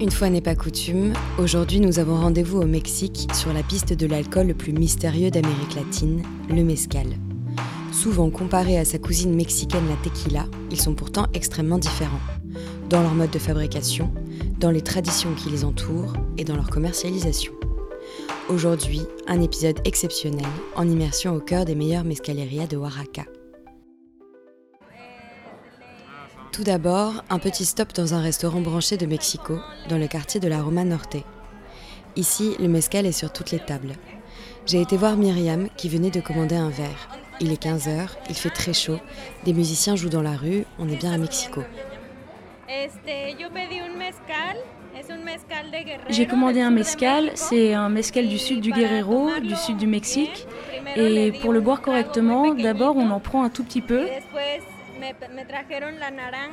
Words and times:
Une 0.00 0.10
fois 0.10 0.28
n'est 0.28 0.40
pas 0.40 0.56
coutume, 0.56 1.12
aujourd'hui 1.38 1.78
nous 1.78 2.00
avons 2.00 2.16
rendez-vous 2.16 2.60
au 2.60 2.66
Mexique 2.66 3.28
sur 3.32 3.52
la 3.52 3.62
piste 3.62 3.92
de 3.92 4.06
l'alcool 4.06 4.48
le 4.48 4.54
plus 4.54 4.72
mystérieux 4.72 5.30
d'Amérique 5.30 5.76
latine, 5.76 6.22
le 6.48 6.64
mezcal. 6.64 7.06
Souvent 7.92 8.28
comparé 8.28 8.76
à 8.76 8.84
sa 8.84 8.98
cousine 8.98 9.34
mexicaine 9.36 9.86
la 9.88 9.94
tequila, 9.96 10.46
ils 10.72 10.80
sont 10.80 10.94
pourtant 10.94 11.26
extrêmement 11.32 11.78
différents. 11.78 12.20
Dans 12.90 13.02
leur 13.02 13.14
mode 13.14 13.30
de 13.30 13.38
fabrication, 13.38 14.12
dans 14.58 14.72
les 14.72 14.82
traditions 14.82 15.32
qui 15.34 15.48
les 15.48 15.64
entourent 15.64 16.14
et 16.38 16.44
dans 16.44 16.56
leur 16.56 16.70
commercialisation. 16.70 17.52
Aujourd'hui, 18.48 19.02
un 19.28 19.40
épisode 19.40 19.78
exceptionnel 19.84 20.44
en 20.74 20.88
immersion 20.88 21.36
au 21.36 21.40
cœur 21.40 21.64
des 21.64 21.76
meilleures 21.76 22.04
mescalerias 22.04 22.66
de 22.66 22.76
Oaxaca. 22.76 23.26
Tout 26.54 26.62
d'abord, 26.62 27.14
un 27.30 27.40
petit 27.40 27.64
stop 27.64 27.92
dans 27.94 28.14
un 28.14 28.20
restaurant 28.20 28.60
branché 28.60 28.96
de 28.96 29.06
Mexico, 29.06 29.58
dans 29.88 29.98
le 29.98 30.06
quartier 30.06 30.38
de 30.38 30.46
la 30.46 30.62
Roma 30.62 30.84
Norte. 30.84 31.16
Ici, 32.14 32.54
le 32.60 32.68
mezcal 32.68 33.06
est 33.06 33.10
sur 33.10 33.32
toutes 33.32 33.50
les 33.50 33.58
tables. 33.58 33.94
J'ai 34.64 34.80
été 34.80 34.96
voir 34.96 35.16
Myriam 35.16 35.68
qui 35.76 35.88
venait 35.88 36.12
de 36.12 36.20
commander 36.20 36.54
un 36.54 36.70
verre. 36.70 37.08
Il 37.40 37.50
est 37.50 37.60
15h, 37.60 38.06
il 38.28 38.36
fait 38.36 38.50
très 38.50 38.72
chaud, 38.72 39.00
des 39.44 39.52
musiciens 39.52 39.96
jouent 39.96 40.10
dans 40.10 40.22
la 40.22 40.36
rue, 40.36 40.64
on 40.78 40.88
est 40.88 40.94
bien 40.94 41.12
à 41.12 41.18
Mexico. 41.18 41.62
J'ai 46.08 46.26
commandé 46.26 46.60
un 46.60 46.70
mezcal, 46.70 47.32
c'est 47.34 47.74
un 47.74 47.88
mezcal 47.88 48.28
du 48.28 48.38
sud 48.38 48.60
du 48.60 48.70
Guerrero, 48.70 49.28
du 49.40 49.56
sud 49.56 49.76
du 49.76 49.88
Mexique. 49.88 50.46
Et 50.94 51.32
pour 51.42 51.52
le 51.52 51.60
boire 51.60 51.82
correctement, 51.82 52.54
d'abord 52.54 52.94
on 52.96 53.10
en 53.10 53.18
prend 53.18 53.42
un 53.42 53.50
tout 53.50 53.64
petit 53.64 53.80
peu 53.80 54.06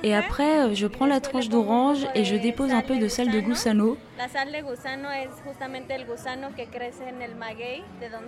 et 0.03 0.15
après, 0.15 0.59
euh, 0.59 0.73
je 0.73 0.87
prends 0.87 1.05
la 1.05 1.19
tranche 1.19 1.49
d'orange 1.49 2.07
et 2.15 2.23
je 2.25 2.35
dépose 2.35 2.71
un 2.71 2.81
peu 2.81 2.97
de 2.97 3.07
sel 3.07 3.29
de 3.31 3.39
gusano. 3.39 3.97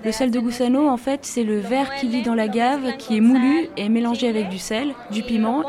Le 0.03 0.11
sel 0.11 0.31
de 0.31 0.39
gusano, 0.39 0.87
en 0.87 0.97
fait, 0.97 1.25
c'est 1.25 1.43
le 1.43 1.59
verre 1.59 1.95
qui 1.95 2.07
vit 2.07 2.21
dans 2.21 2.35
la 2.35 2.47
gave, 2.47 2.97
qui 2.97 3.17
est 3.17 3.21
moulu 3.21 3.69
et 3.77 3.89
mélangé 3.89 4.27
avec 4.29 4.49
du 4.49 4.59
sel, 4.59 4.93
du 5.11 5.23
piment. 5.23 5.63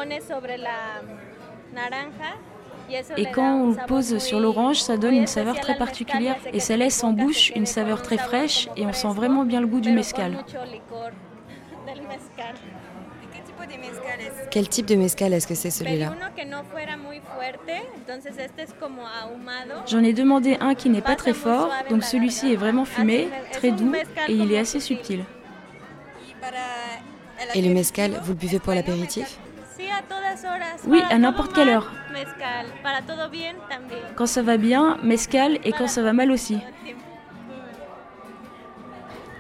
Et 3.17 3.27
quand 3.27 3.57
on 3.57 3.71
le 3.71 3.87
pose 3.87 4.19
sur 4.19 4.41
l'orange, 4.41 4.81
ça 4.81 4.97
donne 4.97 5.15
une 5.15 5.27
saveur 5.27 5.59
très 5.59 5.77
particulière 5.77 6.37
et 6.53 6.61
ça 6.61 6.77
laisse 6.77 7.03
en 7.03 7.13
bouche 7.13 7.51
une 7.57 7.67
saveur 7.67 8.03
très 8.03 8.19
fraîche 8.19 8.69
et 8.77 8.85
on 8.87 8.93
sent 8.93 9.09
vraiment 9.09 9.45
bien 9.45 9.61
le 9.61 9.67
goût 9.67 9.81
du 9.81 9.91
mezcal. 9.91 10.37
Quel 14.51 14.69
type 14.69 14.87
de 14.87 14.95
mezcal 14.95 15.33
est-ce 15.33 15.47
que 15.47 15.55
c'est 15.55 15.71
celui-là? 15.71 16.15
J'en 19.87 20.03
ai 20.05 20.13
demandé 20.13 20.57
un 20.61 20.75
qui 20.75 20.91
n'est 20.91 21.03
pas 21.03 21.17
très 21.17 21.35
fort, 21.35 21.71
donc 21.91 22.05
celui-ci 22.05 22.53
est 22.53 22.57
vraiment 22.57 22.85
fumé, 22.85 23.29
très 23.53 23.71
doux 23.71 23.95
et 24.29 24.33
il 24.33 24.53
est 24.53 24.59
assez 24.59 24.81
subtil. 24.81 25.25
Et 27.55 27.63
le 27.63 27.75
mezcal, 27.75 28.21
vous 28.23 28.33
le 28.33 28.39
buvez 28.39 28.59
pour 28.59 28.75
l'apéritif? 28.75 29.39
Oui, 30.87 31.03
à 31.11 31.19
n'importe 31.19 31.53
quelle 31.53 31.69
heure. 31.69 31.91
Quand 34.15 34.27
ça 34.27 34.43
va 34.43 34.57
bien, 34.57 34.99
mezcal 35.03 35.59
et 35.65 35.73
quand 35.73 35.89
ça 35.89 36.03
va 36.03 36.13
mal 36.13 36.31
aussi. 36.31 36.59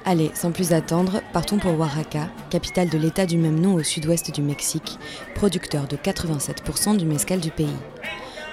Allez, 0.06 0.30
sans 0.34 0.52
plus 0.52 0.74
attendre, 0.74 1.22
partons 1.32 1.56
pour 1.56 1.80
Oaxaca, 1.80 2.28
capitale 2.50 2.90
de 2.90 2.98
l'État 2.98 3.24
du 3.24 3.38
même 3.38 3.58
nom 3.58 3.72
au 3.72 3.82
sud-ouest 3.82 4.34
du 4.34 4.42
Mexique, 4.42 4.98
producteur 5.34 5.88
de 5.88 5.96
87% 5.96 6.98
du 6.98 7.06
mezcal 7.06 7.40
du 7.40 7.50
pays. 7.50 7.76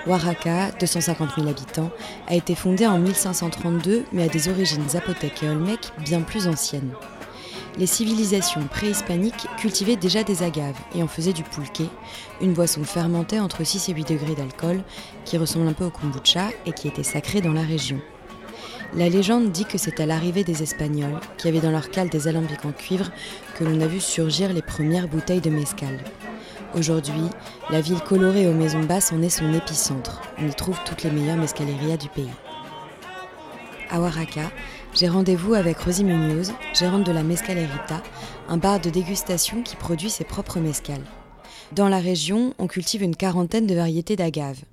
Oaxaca, 0.07 0.71
250 0.79 1.31
000 1.35 1.49
habitants, 1.49 1.91
a 2.27 2.35
été 2.35 2.55
fondée 2.55 2.87
en 2.87 2.97
1532 2.97 4.05
mais 4.13 4.23
a 4.23 4.27
des 4.29 4.47
origines 4.47 4.87
zapotèques 4.87 5.43
et 5.43 5.49
olmèques 5.49 5.91
bien 6.05 6.21
plus 6.21 6.47
anciennes. 6.47 6.93
Les 7.77 7.85
civilisations 7.85 8.63
préhispaniques 8.67 9.47
cultivaient 9.57 9.97
déjà 9.97 10.23
des 10.23 10.43
agaves 10.43 10.79
et 10.95 11.03
en 11.03 11.07
faisaient 11.07 11.33
du 11.33 11.43
pulque, 11.43 11.83
une 12.39 12.53
boisson 12.53 12.85
fermentée 12.85 13.41
entre 13.41 13.65
6 13.65 13.89
et 13.89 13.93
8 13.93 14.07
degrés 14.07 14.35
d'alcool 14.35 14.83
qui 15.25 15.37
ressemble 15.37 15.67
un 15.67 15.73
peu 15.73 15.83
au 15.83 15.89
kombucha 15.89 16.47
et 16.65 16.71
qui 16.71 16.87
était 16.87 17.03
sacrée 17.03 17.41
dans 17.41 17.53
la 17.53 17.61
région. 17.61 17.99
La 18.93 19.07
légende 19.07 19.53
dit 19.53 19.63
que 19.63 19.77
c'est 19.77 20.01
à 20.01 20.05
l'arrivée 20.05 20.43
des 20.43 20.63
Espagnols, 20.63 21.21
qui 21.37 21.47
avaient 21.47 21.61
dans 21.61 21.71
leur 21.71 21.91
cale 21.91 22.09
des 22.09 22.27
alambics 22.27 22.65
en 22.65 22.73
cuivre, 22.73 23.09
que 23.55 23.63
l'on 23.63 23.79
a 23.79 23.87
vu 23.87 24.01
surgir 24.01 24.51
les 24.51 24.61
premières 24.61 25.07
bouteilles 25.07 25.39
de 25.39 25.49
mezcal. 25.49 25.97
Aujourd'hui, 26.75 27.29
la 27.69 27.79
ville 27.79 28.01
colorée 28.01 28.47
aux 28.47 28.53
maisons 28.53 28.83
basses 28.83 29.13
en 29.13 29.21
est 29.21 29.29
son 29.29 29.53
épicentre. 29.53 30.21
On 30.39 30.47
y 30.47 30.53
trouve 30.53 30.77
toutes 30.83 31.03
les 31.03 31.09
meilleures 31.09 31.37
mescalerias 31.37 31.95
du 31.95 32.09
pays. 32.09 32.29
À 33.89 34.01
Oaxaca, 34.01 34.51
j'ai 34.93 35.07
rendez-vous 35.07 35.53
avec 35.53 35.79
Rosie 35.79 36.03
Munoz, 36.03 36.51
gérante 36.73 37.05
de 37.05 37.13
la 37.13 37.23
Mescalerita, 37.23 38.03
un 38.49 38.57
bar 38.57 38.81
de 38.81 38.89
dégustation 38.89 39.63
qui 39.63 39.77
produit 39.77 40.09
ses 40.09 40.25
propres 40.25 40.59
mescals. 40.59 41.05
Dans 41.71 41.87
la 41.87 41.99
région, 41.99 42.53
on 42.59 42.67
cultive 42.67 43.03
une 43.03 43.15
quarantaine 43.15 43.67
de 43.67 43.75
variétés 43.75 44.17
d'agaves. 44.17 44.63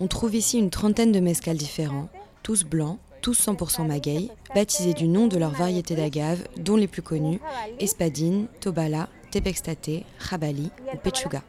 On 0.00 0.08
trouve 0.08 0.34
ici 0.34 0.58
une 0.58 0.70
trentaine 0.70 1.12
de 1.12 1.20
mescals 1.20 1.56
différents, 1.56 2.08
tous 2.42 2.64
blancs, 2.64 2.98
tous 3.20 3.46
100% 3.46 3.86
maguey, 3.86 4.28
baptisés 4.54 4.94
du 4.94 5.08
nom 5.08 5.26
de 5.26 5.38
leur 5.38 5.50
variété 5.50 5.94
d'agave, 5.94 6.42
dont 6.56 6.76
les 6.76 6.88
plus 6.88 7.02
connus 7.02 7.40
Espadine, 7.78 8.46
Tobala, 8.60 9.08
Tepextate, 9.30 10.04
Jabali 10.18 10.70
ou 10.92 10.96
Pechuga. 10.96 11.42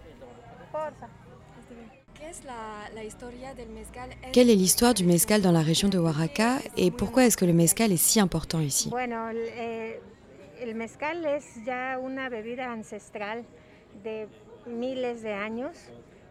Quelle 4.32 4.50
est 4.50 4.56
l'histoire 4.56 4.94
du 4.94 5.04
mezcal 5.06 5.42
dans 5.42 5.52
la 5.52 5.62
région 5.62 5.90
de 5.90 5.98
Oaxaca 5.98 6.60
et 6.78 6.92
pourquoi 6.92 7.26
est-ce 7.26 7.38
que 7.38 7.46
le 7.46 7.54
mezcal 7.54 7.92
est 7.92 7.98
si 7.98 8.20
important 8.20 8.60
ici? 8.60 8.90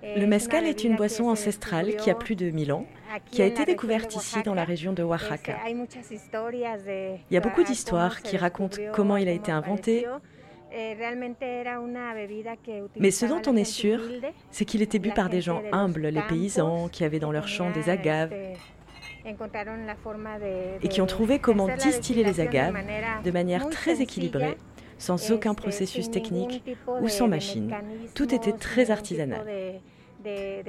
Le 0.03 0.27
mezcal 0.27 0.67
est 0.67 0.85
une 0.85 0.97
boisson 0.97 1.29
ancestrale 1.29 1.97
qui 1.97 2.11
a 2.11 2.15
plus 2.15 2.37
de 2.37 2.51
1000 2.51 2.73
ans, 2.73 2.87
qui 3.31 3.43
a 3.43 3.47
été 3.47 3.65
découverte 3.65 4.15
ici 4.17 4.43
dans 4.43 4.55
la 4.55 4.65
région 4.65 4.93
de 4.93 5.03
Oaxaca. 5.03 5.57
Il 5.69 7.35
y 7.35 7.37
a 7.37 7.41
beaucoup 7.41 7.63
d'histoires 7.63 8.23
qui 8.23 8.37
racontent 8.37 8.79
comment 8.93 9.17
il 9.17 9.29
a 9.29 9.33
été 9.33 9.53
inventé, 9.53 10.07
mais 12.99 13.11
ce 13.11 13.27
dont 13.27 13.43
on 13.47 13.57
est 13.57 13.65
sûr, 13.65 14.01
c'est 14.51 14.65
qu'il 14.65 14.83
était 14.83 15.01
bu 15.01 15.11
par 15.11 15.29
des 15.29 15.41
gens 15.41 15.63
humbles, 15.73 16.07
les 16.07 16.23
paysans 16.23 16.89
qui 16.89 17.05
avaient 17.05 17.19
dans 17.19 17.33
leur 17.33 17.49
champ 17.49 17.71
des 17.71 17.91
agaves 17.91 18.33
et 20.83 20.89
qui 20.89 21.01
ont 21.01 21.07
trouvé 21.07 21.39
comment 21.41 21.69
distiller 21.77 22.25
les 22.25 22.41
agaves 22.41 22.77
de 23.23 23.31
manière 23.31 23.69
très 23.69 24.01
équilibrée 24.01 24.57
sans 25.01 25.31
aucun 25.31 25.55
processus 25.55 26.11
technique 26.11 26.63
ou 27.01 27.09
sans 27.09 27.27
machine. 27.27 27.75
Tout 28.15 28.35
était 28.35 28.53
très 28.53 28.91
artisanal. 28.91 29.45
Et 30.27 30.63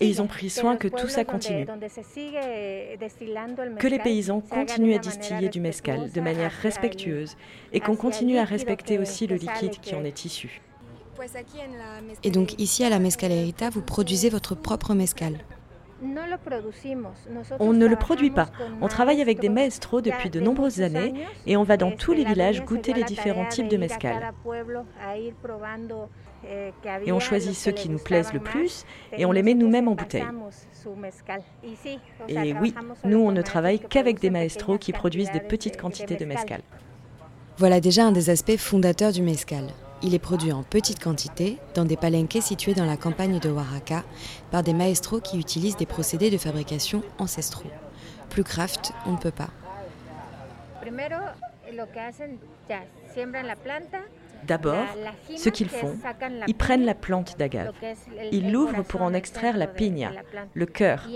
ils 0.00 0.20
ont 0.22 0.26
pris 0.26 0.50
soin 0.50 0.76
que 0.76 0.88
tout 0.88 1.08
ça 1.08 1.24
continue. 1.24 1.66
Que 3.78 3.86
les 3.86 3.98
paysans 3.98 4.40
continuent 4.40 4.94
à 4.94 4.98
distiller 4.98 5.48
du 5.48 5.60
mescal 5.60 6.10
de 6.10 6.20
manière 6.20 6.52
respectueuse 6.62 7.36
et 7.72 7.80
qu'on 7.80 7.96
continue 7.96 8.38
à 8.38 8.44
respecter 8.44 8.98
aussi 8.98 9.26
le 9.26 9.36
liquide 9.36 9.78
qui 9.80 9.94
en 9.94 10.04
est 10.04 10.24
issu. 10.24 10.60
Et 12.22 12.30
donc 12.30 12.60
ici 12.60 12.84
à 12.84 12.90
la 12.90 12.98
Mescalerita, 12.98 13.70
vous 13.70 13.82
produisez 13.82 14.28
votre 14.28 14.54
propre 14.54 14.94
mescal 14.94 15.38
on 17.58 17.72
ne 17.72 17.86
le 17.86 17.96
produit 17.96 18.30
pas. 18.30 18.48
On 18.80 18.88
travaille 18.88 19.22
avec 19.22 19.40
des 19.40 19.48
maestros 19.48 20.02
depuis 20.02 20.30
de 20.30 20.40
nombreuses 20.40 20.82
années 20.82 21.14
et 21.46 21.56
on 21.56 21.62
va 21.62 21.76
dans 21.76 21.90
tous 21.90 22.12
les 22.12 22.24
villages 22.24 22.64
goûter 22.64 22.92
les 22.92 23.04
différents 23.04 23.46
types 23.46 23.68
de 23.68 23.76
mezcal. 23.76 24.32
Eh, 26.48 26.72
et 27.04 27.12
on 27.12 27.18
choisit 27.18 27.54
ceux 27.54 27.72
qui 27.72 27.88
nous 27.88 27.98
plaisent 27.98 28.32
le 28.32 28.40
plus 28.40 28.84
et 29.16 29.24
on 29.24 29.32
les 29.32 29.42
met 29.42 29.54
nous-mêmes 29.54 29.88
en 29.88 29.94
bouteille. 29.94 30.26
Et 32.28 32.54
oui, 32.54 32.74
nous, 33.04 33.18
on 33.18 33.32
ne 33.32 33.42
travaille 33.42 33.80
qu'avec 33.80 34.20
des 34.20 34.30
maestros 34.30 34.78
qui 34.78 34.92
produisent 34.92 35.32
des 35.32 35.40
petites 35.40 35.80
quantités 35.80 36.16
de 36.16 36.24
mezcal. 36.24 36.60
Voilà 37.58 37.80
déjà 37.80 38.04
un 38.04 38.12
des 38.12 38.28
aspects 38.28 38.58
fondateurs 38.58 39.12
du 39.12 39.22
mezcal. 39.22 39.64
Il 40.02 40.14
est 40.14 40.18
produit 40.18 40.52
en 40.52 40.62
petite 40.62 41.02
quantité 41.02 41.58
dans 41.74 41.84
des 41.84 41.96
palenques 41.96 42.38
situés 42.40 42.74
dans 42.74 42.84
la 42.84 42.96
campagne 42.96 43.38
de 43.38 43.48
Oaxaca 43.48 44.04
par 44.50 44.62
des 44.62 44.74
maestros 44.74 45.20
qui 45.20 45.38
utilisent 45.38 45.76
des 45.76 45.86
procédés 45.86 46.30
de 46.30 46.38
fabrication 46.38 47.02
ancestraux. 47.18 47.70
Plus 48.28 48.44
craft, 48.44 48.92
on 49.06 49.12
ne 49.12 49.16
peut 49.16 49.30
pas. 49.30 49.48
D'abord, 54.44 54.86
ce 55.36 55.48
qu'ils 55.48 55.68
font, 55.68 55.96
ils 56.46 56.54
prennent 56.54 56.84
la 56.84 56.94
plante 56.94 57.38
d'agave. 57.38 57.72
Ils 58.32 58.52
l'ouvrent 58.52 58.82
pour 58.82 59.02
en 59.02 59.12
extraire 59.12 59.56
la 59.56 59.66
piña, 59.66 60.12
le 60.54 60.66
cœur. 60.66 61.06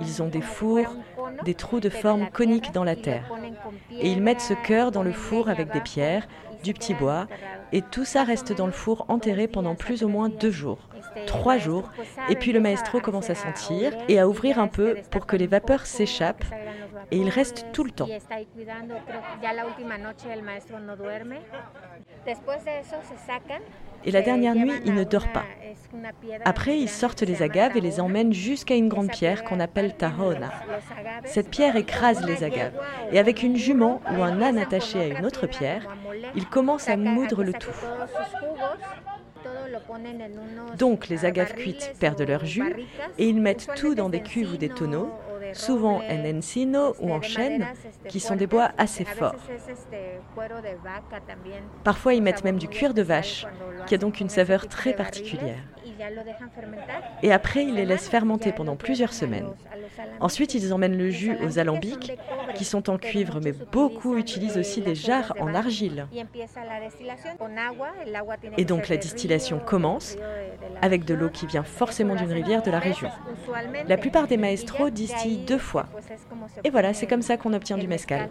Ils 0.00 0.22
ont 0.22 0.28
des 0.28 0.40
fours, 0.40 0.96
des 1.44 1.54
trous 1.54 1.80
de 1.80 1.88
forme 1.88 2.28
conique 2.30 2.72
dans 2.72 2.84
la 2.84 2.96
terre. 2.96 3.32
Et 3.90 4.10
ils 4.10 4.22
mettent 4.22 4.40
ce 4.40 4.54
cœur 4.54 4.90
dans 4.90 5.02
le 5.02 5.12
four 5.12 5.48
avec 5.48 5.72
des 5.72 5.80
pierres, 5.80 6.28
du 6.62 6.74
petit 6.74 6.94
bois, 6.94 7.26
et 7.72 7.82
tout 7.82 8.04
ça 8.04 8.24
reste 8.24 8.52
dans 8.52 8.66
le 8.66 8.72
four 8.72 9.04
enterré 9.08 9.46
pendant 9.48 9.74
plus 9.74 10.02
ou 10.02 10.08
moins 10.08 10.28
deux 10.28 10.50
jours, 10.50 10.88
trois 11.26 11.58
jours, 11.58 11.90
et 12.28 12.36
puis 12.36 12.52
le 12.52 12.60
maestro 12.60 13.00
commence 13.00 13.30
à 13.30 13.34
sentir 13.34 13.92
et 14.08 14.18
à 14.18 14.28
ouvrir 14.28 14.58
un 14.58 14.68
peu 14.68 14.96
pour 15.10 15.26
que 15.26 15.36
les 15.36 15.46
vapeurs 15.46 15.86
s'échappent, 15.86 16.44
et 17.10 17.16
il 17.16 17.28
reste 17.28 17.66
tout 17.72 17.84
le 17.84 17.90
temps. 17.90 18.08
Et 24.04 24.10
la 24.10 24.22
dernière 24.22 24.54
nuit, 24.54 24.72
il 24.84 24.94
ne 24.94 25.04
dort 25.04 25.28
pas. 25.32 25.44
Après, 26.44 26.78
ils 26.78 26.88
sortent 26.88 27.22
les 27.22 27.42
agaves 27.42 27.76
et 27.76 27.80
les 27.80 28.00
emmènent 28.00 28.32
jusqu'à 28.32 28.74
une 28.74 28.88
grande 28.88 29.10
pierre 29.10 29.44
qu'on 29.44 29.60
appelle 29.60 29.96
Tahona. 29.96 30.50
Cette 31.24 31.50
pierre 31.50 31.76
écrase 31.76 32.24
les 32.24 32.44
agaves. 32.44 32.78
Et 33.12 33.18
avec 33.18 33.42
une 33.42 33.56
jument 33.56 34.00
ou 34.12 34.22
un 34.22 34.40
âne 34.40 34.58
attaché 34.58 35.00
à 35.00 35.18
une 35.18 35.26
autre 35.26 35.46
pierre, 35.46 35.96
ils 36.34 36.46
commencent 36.46 36.88
à 36.88 36.96
moudre 36.96 37.42
le 37.42 37.52
tout. 37.52 37.70
Donc 40.76 41.08
les 41.08 41.24
agaves 41.24 41.54
cuites 41.54 41.94
perdent 41.98 42.22
leur 42.22 42.44
jus 42.44 42.86
et 43.18 43.28
ils 43.28 43.40
mettent 43.40 43.68
tout 43.76 43.94
dans 43.94 44.08
des 44.08 44.22
cuves 44.22 44.54
ou 44.54 44.56
des 44.56 44.68
tonneaux 44.68 45.10
souvent 45.52 46.02
en 46.02 46.36
encino 46.36 46.94
ou 47.00 47.12
en 47.12 47.22
chêne, 47.22 47.66
qui 48.08 48.20
sont 48.20 48.36
des 48.36 48.46
bois 48.46 48.70
assez 48.78 49.04
forts. 49.04 49.34
Parfois, 51.84 52.14
ils 52.14 52.22
mettent 52.22 52.44
même 52.44 52.58
du 52.58 52.68
cuir 52.68 52.94
de 52.94 53.02
vache, 53.02 53.46
qui 53.86 53.94
a 53.94 53.98
donc 53.98 54.20
une 54.20 54.28
saveur 54.28 54.68
très 54.68 54.94
particulière. 54.94 55.62
Et 57.22 57.32
après, 57.32 57.64
ils 57.64 57.74
les 57.74 57.84
laissent 57.84 58.08
fermenter 58.08 58.52
pendant 58.52 58.76
plusieurs 58.76 59.12
semaines. 59.12 59.48
Ensuite, 60.20 60.54
ils 60.54 60.72
emmènent 60.72 60.96
le 60.96 61.10
jus 61.10 61.36
aux 61.44 61.58
alambics, 61.58 62.12
qui 62.54 62.64
sont 62.64 62.90
en 62.90 62.98
cuivre, 62.98 63.40
mais 63.42 63.52
beaucoup 63.52 64.16
utilisent 64.16 64.58
aussi 64.58 64.80
des 64.80 64.94
jarres 64.94 65.34
en 65.40 65.54
argile. 65.54 66.06
Et 68.56 68.64
donc 68.64 68.88
la 68.88 68.96
distillation 68.96 69.58
commence 69.58 70.16
avec 70.82 71.04
de 71.04 71.14
l'eau 71.14 71.28
qui 71.28 71.46
vient 71.46 71.62
forcément 71.62 72.14
d'une 72.14 72.32
rivière 72.32 72.62
de 72.62 72.70
la 72.70 72.78
région. 72.78 73.10
La 73.86 73.96
plupart 73.96 74.26
des 74.26 74.36
maestros 74.36 74.90
distillent 74.90 75.44
deux 75.44 75.58
fois. 75.58 75.86
Et 76.64 76.70
voilà, 76.70 76.94
c'est 76.94 77.06
comme 77.06 77.22
ça 77.22 77.36
qu'on 77.36 77.52
obtient 77.52 77.78
du 77.78 77.88
mescal. 77.88 78.28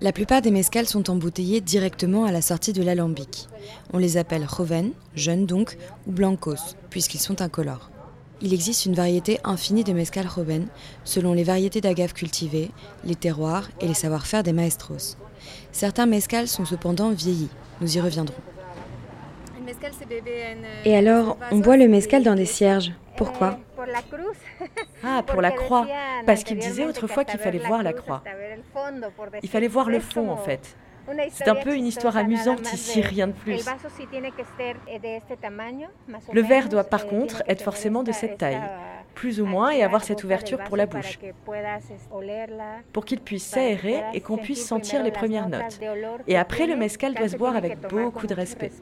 La 0.00 0.12
plupart 0.12 0.42
des 0.42 0.52
mescales 0.52 0.86
sont 0.86 1.10
embouteillés 1.10 1.60
directement 1.60 2.24
à 2.24 2.30
la 2.30 2.40
sortie 2.40 2.72
de 2.72 2.84
l'alambic. 2.84 3.48
On 3.92 3.98
les 3.98 4.16
appelle 4.16 4.46
joven, 4.48 4.92
jeunes 5.16 5.44
donc, 5.44 5.76
ou 6.06 6.12
blancos, 6.12 6.76
puisqu'ils 6.88 7.18
sont 7.18 7.42
incolores. 7.42 7.90
Il 8.40 8.54
existe 8.54 8.86
une 8.86 8.94
variété 8.94 9.40
infinie 9.42 9.82
de 9.82 9.92
mescal 9.92 10.28
joven, 10.32 10.68
selon 11.02 11.32
les 11.32 11.42
variétés 11.42 11.80
d'agaves 11.80 12.12
cultivées, 12.12 12.70
les 13.04 13.16
terroirs 13.16 13.68
et 13.80 13.88
les 13.88 13.94
savoir-faire 13.94 14.44
des 14.44 14.52
maestros. 14.52 15.16
Certains 15.72 16.06
mescals 16.06 16.46
sont 16.46 16.64
cependant 16.64 17.10
vieillis, 17.10 17.50
nous 17.80 17.96
y 17.96 18.00
reviendrons. 18.00 18.34
Et 20.84 20.96
alors, 20.96 21.36
on 21.50 21.58
boit 21.58 21.76
le 21.76 21.88
mescal 21.88 22.22
dans 22.22 22.36
des 22.36 22.46
cierges. 22.46 22.92
Pourquoi 23.18 23.58
Ah, 25.04 25.22
pour 25.26 25.42
la 25.42 25.50
croix. 25.50 25.86
Parce 26.24 26.44
qu'il 26.44 26.58
disait 26.58 26.84
autrefois 26.84 27.24
qu'il 27.24 27.40
fallait 27.40 27.58
voir 27.58 27.82
la 27.82 27.92
croix. 27.92 28.22
Il 29.42 29.48
fallait 29.48 29.68
voir 29.68 29.90
le 29.90 29.98
fond, 29.98 30.30
en 30.30 30.36
fait. 30.36 30.76
C'est 31.30 31.48
un 31.48 31.54
peu 31.56 31.74
une 31.74 31.86
histoire 31.86 32.16
amusante 32.16 32.72
ici, 32.72 33.00
rien 33.00 33.26
de 33.26 33.32
plus. 33.32 33.66
Le 36.32 36.42
verre 36.42 36.68
doit 36.68 36.84
par 36.84 37.06
contre 37.06 37.42
être 37.48 37.62
forcément 37.62 38.02
de 38.02 38.12
cette 38.12 38.38
taille, 38.38 38.60
plus 39.14 39.40
ou 39.40 39.46
moins, 39.46 39.70
et 39.70 39.82
avoir 39.82 40.04
cette 40.04 40.22
ouverture 40.22 40.58
pour 40.64 40.76
la 40.76 40.86
bouche, 40.86 41.18
pour 42.92 43.04
qu'il 43.04 43.20
puisse 43.20 43.46
s'aérer 43.46 44.02
et 44.12 44.20
qu'on 44.20 44.36
puisse 44.36 44.64
sentir 44.66 45.02
les 45.02 45.10
premières 45.10 45.48
notes. 45.48 45.80
Et 46.26 46.36
après, 46.36 46.66
le 46.66 46.76
mescal 46.76 47.14
doit 47.14 47.28
se 47.28 47.36
boire 47.36 47.56
avec 47.56 47.80
beaucoup 47.88 48.26
de 48.26 48.34
respect, 48.34 48.72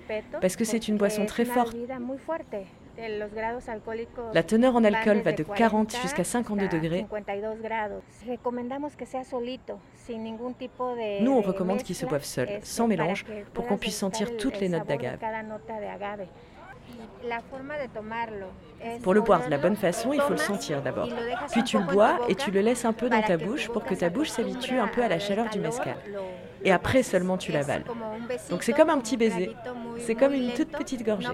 parce 0.41 0.57
que 0.57 0.65
c'est 0.65 0.89
une 0.89 0.97
boisson 0.97 1.27
très 1.27 1.45
forte. 1.45 1.77
La 4.33 4.43
teneur 4.43 4.77
en 4.77 4.85
alcool 4.85 5.19
va 5.19 5.33
de 5.33 5.43
40 5.43 5.97
jusqu'à 6.03 6.25
52 6.25 6.69
degrés. 6.69 7.07
Nous, 11.21 11.33
on 11.33 11.41
recommande 11.43 11.83
qu'ils 11.83 11.97
se 11.97 12.07
boivent 12.07 12.25
seuls, 12.25 12.61
sans 12.63 12.87
mélange, 12.87 13.25
pour 13.53 13.67
qu'on 13.67 13.77
puisse 13.77 13.97
sentir 13.97 14.37
toutes 14.37 14.61
les 14.61 14.69
notes 14.69 14.87
d'agave. 14.87 15.19
Pour 19.03 19.15
le 19.15 19.21
boire 19.21 19.45
de 19.45 19.51
la 19.51 19.59
bonne 19.59 19.77
façon, 19.77 20.13
il 20.13 20.21
faut 20.21 20.31
le 20.31 20.37
sentir 20.37 20.83
d'abord. 20.83 21.09
Puis 21.51 21.65
tu 21.65 21.79
le 21.79 21.85
bois 21.85 22.21
et 22.29 22.35
tu 22.35 22.51
le 22.51 22.61
laisses 22.61 22.85
un 22.85 22.93
peu 22.93 23.09
dans 23.11 23.23
ta 23.23 23.37
bouche 23.37 23.69
pour 23.69 23.85
que 23.85 23.95
ta 23.95 24.11
bouche 24.11 24.29
s'habitue 24.31 24.79
un 24.79 24.89
peu 24.89 25.03
à 25.03 25.09
la 25.09 25.19
chaleur 25.19 25.49
du 25.51 25.59
mescal. 25.59 25.97
Et 26.65 26.73
après 26.73 27.03
seulement 27.03 27.37
tu 27.37 27.53
l'avales. 27.53 27.85
Donc 28.51 28.63
c'est 28.63 28.73
comme 28.73 28.91
un 28.91 28.99
petit 28.99 29.17
baiser. 29.17 29.51
C'est 29.99 30.15
comme 30.15 30.33
une 30.33 30.53
toute 30.53 30.71
petite 30.71 31.05
gorgée. 31.05 31.29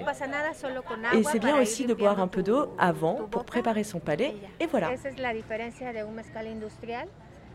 Et 1.15 1.23
c'est 1.23 1.39
bien 1.39 1.61
aussi 1.61 1.87
de 1.87 1.95
boire 1.95 2.21
un 2.21 2.29
peu 2.29 2.43
d'eau 2.43 2.75
avant 2.79 3.27
pour 3.31 3.45
préparer 3.45 3.85
son 3.85 4.01
palais. 4.01 4.35
Et 4.61 4.67
voilà. 4.67 4.91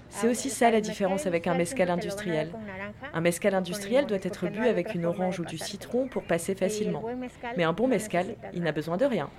C'est 0.09 0.29
aussi 0.29 0.49
ça 0.49 0.71
la 0.71 0.81
différence 0.81 1.25
avec 1.25 1.47
un 1.47 1.53
mescal 1.53 1.89
industriel. 1.89 2.51
Un 3.13 3.21
mescal 3.21 3.53
industriel 3.53 4.05
doit 4.05 4.17
être 4.17 4.47
bu 4.47 4.65
avec 4.67 4.95
une 4.95 5.05
orange 5.05 5.39
ou 5.39 5.45
du 5.45 5.57
citron 5.57 6.07
pour 6.07 6.23
passer 6.23 6.55
facilement. 6.55 7.03
Mais 7.57 7.63
un 7.63 7.73
bon 7.73 7.87
mescal, 7.87 8.35
il 8.53 8.63
n'a 8.63 8.71
besoin 8.71 8.97
de 8.97 9.05
rien. 9.05 9.29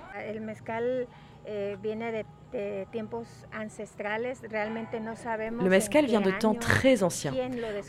Le 5.61 5.69
mescal 5.69 6.07
vient 6.07 6.21
de 6.21 6.31
temps 6.31 6.55
très 6.55 7.03
anciens. 7.03 7.35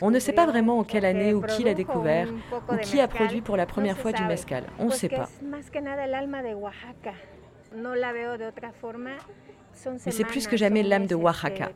On 0.00 0.10
ne 0.10 0.18
sait 0.18 0.32
pas 0.32 0.46
vraiment 0.46 0.78
en 0.78 0.84
quelle 0.84 1.04
année 1.04 1.34
ou 1.34 1.42
qui 1.42 1.64
l'a 1.64 1.74
découvert 1.74 2.28
ou 2.68 2.76
qui 2.76 3.00
a 3.00 3.08
produit 3.08 3.40
pour 3.40 3.56
la 3.56 3.66
première 3.66 3.98
fois 3.98 4.12
du 4.12 4.24
mescal. 4.24 4.64
On 4.78 4.86
ne 4.86 4.90
sait 4.90 5.08
pas. 5.08 5.28
Mais 10.04 10.12
c'est 10.12 10.24
plus 10.24 10.46
que 10.46 10.56
jamais 10.56 10.82
l'âme 10.82 11.06
de 11.06 11.14
Oaxaca. 11.14 11.70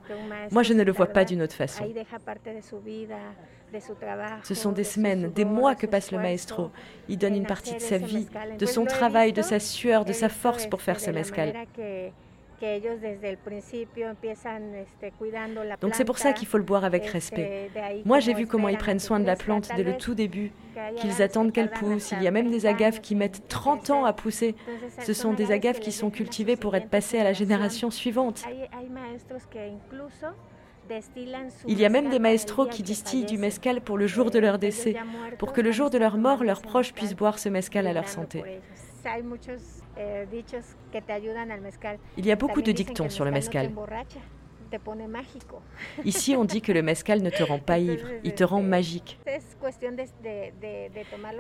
Moi, 0.50 0.62
je 0.62 0.73
ne 0.75 0.83
le 0.83 0.93
vois 0.93 1.07
pas 1.07 1.25
d'une 1.25 1.43
autre 1.43 1.54
façon. 1.54 1.85
Ce 4.43 4.54
sont 4.54 4.73
des 4.73 4.85
semaines, 4.85 5.33
des 5.33 5.45
mois 5.45 5.75
que 5.75 5.87
passe 5.87 6.12
le 6.12 6.19
maestro. 6.19 6.71
Il 7.09 7.19
donne 7.19 7.37
une 7.37 7.47
partie 7.47 7.75
de 7.75 7.81
sa 7.81 7.99
vie, 7.99 8.28
de 8.59 8.66
son 8.66 8.85
travail, 8.85 9.33
de 9.33 9.43
sa 9.43 9.59
sueur, 9.61 10.04
de 10.04 10.12
sa 10.12 10.28
force 10.28 10.66
pour 10.66 10.83
faire 10.83 11.00
ce 11.00 11.11
mescal. 11.11 11.54
Donc 15.81 15.95
c'est 15.95 16.04
pour 16.04 16.19
ça 16.19 16.33
qu'il 16.33 16.47
faut 16.47 16.59
le 16.59 16.64
boire 16.64 16.85
avec 16.85 17.04
respect. 17.07 17.71
Moi 18.04 18.21
j'ai 18.21 18.33
vu 18.33 18.47
comment 18.47 18.69
ils 18.69 18.78
prennent 18.78 19.00
soin 19.00 19.21
de 19.21 19.26
la 19.26 19.37
plante 19.37 19.69
dès 19.76 19.83
le 19.83 19.97
tout 19.97 20.14
début, 20.14 20.52
qu'ils 20.97 21.21
attendent 21.23 21.52
qu'elle 21.52 21.71
pousse. 21.71 22.12
Il 22.12 22.23
y 22.23 22.28
a 22.28 22.31
même 22.31 22.50
des 22.50 22.66
agaves 22.66 23.00
qui 23.00 23.14
mettent 23.14 23.49
30 23.49 23.90
ans 23.90 24.04
à 24.04 24.12
pousser. 24.12 24.54
Ce 25.00 25.12
sont 25.12 25.33
des 25.33 25.52
agaves 25.52 25.81
qui 25.81 25.93
sont 25.93 26.11
cultivées 26.11 26.57
pour 26.57 26.75
être 26.76 26.88
passées 26.88 27.19
à 27.19 27.25
la 27.25 27.33
génération 27.33 27.90
suivante. 27.90 28.45
Il 31.67 31.79
y 31.79 31.85
a 31.85 31.88
même 31.88 32.11
des 32.11 32.19
maestros 32.19 32.69
qui 32.69 32.83
distillent 32.83 33.25
du 33.25 33.38
mescal 33.38 33.81
pour 33.81 33.99
le 33.99 34.07
jour 34.07 34.31
de 34.31 34.38
leur 34.38 34.59
décès, 34.59 34.95
pour 35.38 35.53
que 35.53 35.61
le 35.61 35.73
jour 35.73 35.91
de 35.91 35.99
leur 35.99 36.17
mort, 36.17 36.45
leurs 36.45 36.62
proches 36.62 36.93
puissent 36.93 37.17
boire 37.17 37.38
ce 37.38 37.49
mescal 37.49 37.87
à 37.87 37.93
leur 37.93 38.09
santé. 38.09 38.43
Eh, 39.97 40.26
Il 42.17 42.26
y 42.26 42.33
a 42.33 42.37
beaucoup 42.37 42.62
de 42.62 42.73
dictons 42.73 43.11
sur 43.11 43.25
le 43.25 43.31
mescal. 43.31 43.71
Ici, 46.05 46.37
on 46.37 46.45
dit 46.45 46.61
que 46.61 46.73
le 46.73 46.83
mescal 46.83 47.23
ne 47.23 47.31
te 47.31 47.43
rend 47.43 47.59
pas 47.59 47.79
ivre, 47.79 48.09
il 48.25 48.35
te 48.35 48.45
rend 48.45 48.62
magique. 48.62 49.19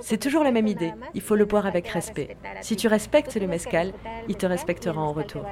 C'est 0.00 0.18
toujours 0.18 0.44
la 0.44 0.52
même 0.52 0.66
idée, 0.66 0.92
il 1.14 1.20
faut 1.20 1.34
le 1.34 1.44
boire 1.44 1.66
avec 1.66 1.88
respect. 1.88 2.36
Si 2.60 2.76
tu 2.76 2.86
respectes 2.86 3.34
le 3.36 3.46
mescal, 3.46 3.92
il 4.28 4.36
te 4.36 4.46
respectera 4.46 5.00
en 5.00 5.12
retour. 5.12 5.44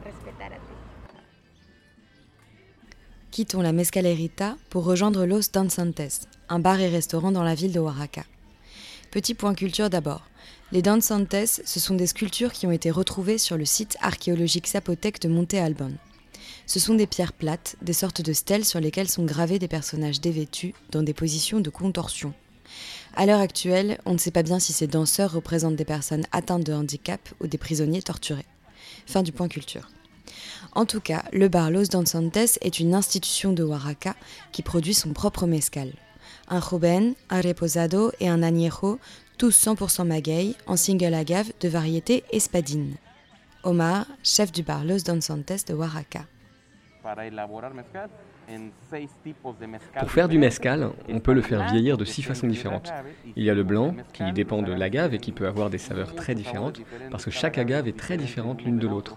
Quittons 3.33 3.63
la 3.63 3.73
Mescalerita 3.73 4.59
pour 4.69 4.85
rejoindre 4.85 5.25
Los 5.25 5.53
Danzantes, 5.55 6.29
un 6.51 6.59
bar 6.59 6.79
et 6.81 6.91
restaurant 6.91 7.33
dans 7.33 7.43
la 7.43 7.55
ville 7.55 7.73
de 7.73 7.81
Oaxaca. 7.81 8.25
Petit 9.11 9.33
point 9.33 9.55
culture 9.55 9.89
d'abord. 9.89 10.27
Les 10.71 10.83
Danzantes, 10.83 11.47
ce 11.65 11.81
sont 11.81 11.95
des 11.95 12.09
sculptures 12.09 12.53
qui 12.53 12.67
ont 12.67 12.73
été 12.73 12.91
retrouvées 12.91 13.39
sur 13.39 13.57
le 13.57 13.65
site 13.65 13.97
archéologique 14.03 14.69
zapotèque 14.69 15.19
de 15.23 15.29
Monte 15.29 15.55
Albon. 15.55 15.95
Ce 16.67 16.79
sont 16.79 16.93
des 16.93 17.07
pierres 17.07 17.33
plates, 17.33 17.77
des 17.81 17.95
sortes 17.95 18.21
de 18.21 18.35
stèles 18.35 18.67
sur 18.67 18.81
lesquelles 18.81 19.09
sont 19.09 19.25
gravés 19.25 19.59
des 19.59 19.67
personnages 19.67 20.21
dévêtus 20.21 20.75
dans 20.91 21.03
des 21.03 21.15
positions 21.15 21.61
de 21.61 21.71
contorsion. 21.71 22.35
À 23.17 23.25
l'heure 23.25 23.41
actuelle, 23.41 23.99
on 24.05 24.13
ne 24.13 24.19
sait 24.19 24.31
pas 24.31 24.43
bien 24.43 24.59
si 24.59 24.75
ces 24.75 24.89
danseurs 24.89 25.33
représentent 25.33 25.77
des 25.77 25.87
personnes 25.87 26.27
atteintes 26.33 26.67
de 26.67 26.75
handicap 26.75 27.31
ou 27.41 27.47
des 27.47 27.57
prisonniers 27.57 28.03
torturés. 28.03 28.45
Fin 29.07 29.23
du 29.23 29.33
point 29.33 29.49
culture. 29.49 29.89
En 30.73 30.87
tout 30.87 31.01
cas, 31.01 31.25
le 31.33 31.49
bar 31.49 31.71
Los 31.71 31.87
Danzantes 31.87 32.59
est 32.61 32.81
une 32.81 32.95
institution 32.95 33.53
de 33.53 33.63
Oaxaca 33.63 34.15
qui 34.53 34.63
produit 34.63 34.95
son 34.95 35.13
propre 35.13 35.47
mezcal. 35.47 35.93
Un 36.49 36.61
joven, 36.61 37.15
un 37.31 37.41
reposado 37.41 38.13
et 38.21 38.29
un 38.29 38.43
añejo, 38.43 38.99
tous 39.39 39.57
100% 39.67 40.07
maguey, 40.07 40.55
en 40.67 40.77
single 40.77 41.15
agave 41.15 41.53
de 41.61 41.69
variété 41.69 42.25
espadine. 42.33 42.97
Omar, 43.65 44.07
chef 44.23 44.53
du 44.53 44.63
bar 44.63 44.85
Los 44.85 45.05
Danzantes 45.05 45.67
de 45.67 45.75
Oaxaca. 45.75 46.27
Pour 49.99 50.11
faire 50.11 50.29
du 50.29 50.39
mezcal, 50.39 50.91
on 51.09 51.21
peut 51.21 51.33
le 51.33 51.43
faire 51.43 51.67
vieillir 51.71 51.97
de 51.97 52.05
six 52.05 52.23
façons 52.23 52.47
différentes. 52.47 52.93
Il 53.37 53.45
y 53.45 53.51
a 53.51 53.55
le 53.55 53.65
blanc, 53.65 53.95
qui 54.13 54.31
dépend 54.33 54.63
de 54.63 54.73
l'agave 54.73 55.15
et 55.15 55.19
qui 55.19 55.33
peut 55.33 55.47
avoir 55.47 55.71
des 55.71 55.79
saveurs 55.79 56.15
très 56.15 56.35
différentes, 56.35 56.81
parce 57.11 57.25
que 57.25 57.31
chaque 57.31 57.59
agave 57.59 57.89
est 57.89 57.97
très 57.97 58.17
différente 58.17 58.63
l'une 58.63 58.79
de 58.79 58.87
l'autre. 58.87 59.17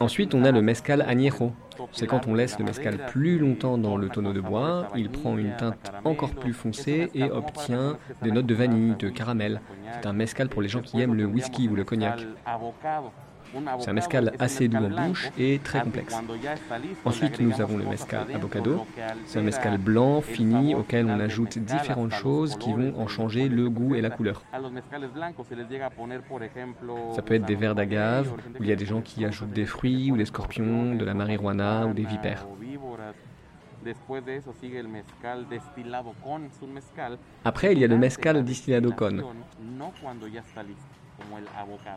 Ensuite, 0.00 0.34
on 0.34 0.44
a 0.44 0.50
le 0.50 0.60
mezcal 0.60 1.02
añejo. 1.02 1.52
C'est 1.92 2.06
quand 2.06 2.26
on 2.26 2.34
laisse 2.34 2.58
le 2.58 2.64
mezcal 2.64 2.98
plus 3.06 3.38
longtemps 3.38 3.78
dans 3.78 3.96
le 3.96 4.08
tonneau 4.08 4.32
de 4.32 4.40
bois, 4.40 4.88
il 4.96 5.10
prend 5.10 5.36
une 5.38 5.56
teinte 5.56 5.92
encore 6.04 6.34
plus 6.34 6.52
foncée 6.52 7.10
et 7.14 7.24
obtient 7.24 7.98
des 8.22 8.30
notes 8.30 8.46
de 8.46 8.54
vanille, 8.54 8.94
de 8.96 9.08
caramel. 9.08 9.60
C'est 9.92 10.06
un 10.06 10.12
mezcal 10.12 10.48
pour 10.48 10.62
les 10.62 10.68
gens 10.68 10.82
qui 10.82 11.00
aiment 11.00 11.14
le 11.14 11.24
whisky 11.24 11.68
ou 11.68 11.74
le 11.74 11.84
cognac. 11.84 12.26
C'est 13.80 13.90
un 13.90 13.94
mescal 13.94 14.32
assez 14.38 14.68
doux 14.68 14.78
en 14.78 15.06
bouche 15.06 15.30
et 15.38 15.60
très 15.62 15.80
complexe. 15.80 16.14
Ensuite, 17.04 17.40
nous 17.40 17.60
avons 17.60 17.76
le 17.76 17.84
mescal 17.84 18.26
avocado. 18.34 18.86
C'est 19.26 19.38
un 19.38 19.42
mescal 19.42 19.78
blanc, 19.78 20.20
fini, 20.20 20.74
auquel 20.74 21.06
on 21.06 21.20
ajoute 21.20 21.58
différentes 21.58 22.12
choses 22.12 22.56
qui 22.56 22.72
vont 22.72 22.98
en 22.98 23.06
changer 23.06 23.48
le 23.48 23.68
goût 23.70 23.94
et 23.94 24.00
la 24.00 24.10
couleur. 24.10 24.42
Ça 27.14 27.22
peut 27.22 27.34
être 27.34 27.44
des 27.44 27.54
verres 27.54 27.74
d'agave, 27.74 28.32
où 28.58 28.62
il 28.62 28.68
y 28.68 28.72
a 28.72 28.76
des 28.76 28.86
gens 28.86 29.00
qui 29.00 29.24
ajoutent 29.24 29.52
des 29.52 29.66
fruits 29.66 30.10
ou 30.10 30.16
des 30.16 30.24
scorpions, 30.24 30.94
de 30.94 31.04
la 31.04 31.14
marijuana 31.14 31.86
ou 31.86 31.92
des 31.92 32.04
vipères. 32.04 32.46
Après, 37.44 37.72
il 37.72 37.78
y 37.78 37.84
a 37.84 37.86
le 37.86 37.98
mescal 37.98 38.42
distillado 38.42 38.92
con. 38.92 39.22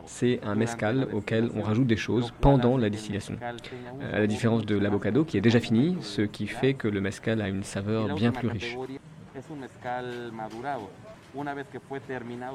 C'est 0.06 0.40
un 0.44 0.54
mescal 0.54 1.08
auquel 1.12 1.50
on 1.54 1.62
rajoute 1.62 1.86
des 1.86 1.96
choses 1.96 2.32
pendant 2.40 2.76
la 2.76 2.90
distillation. 2.90 3.36
Euh, 3.42 4.16
à 4.16 4.18
la 4.20 4.26
différence 4.26 4.64
de 4.64 4.76
l'avocado 4.76 5.24
qui 5.24 5.36
est 5.36 5.40
déjà 5.40 5.60
fini, 5.60 5.96
ce 6.00 6.22
qui 6.22 6.46
fait 6.46 6.74
que 6.74 6.88
le 6.88 7.00
mescal 7.00 7.40
a 7.40 7.48
une 7.48 7.62
saveur 7.62 8.14
bien 8.14 8.32
plus 8.32 8.48
riche. 8.48 8.76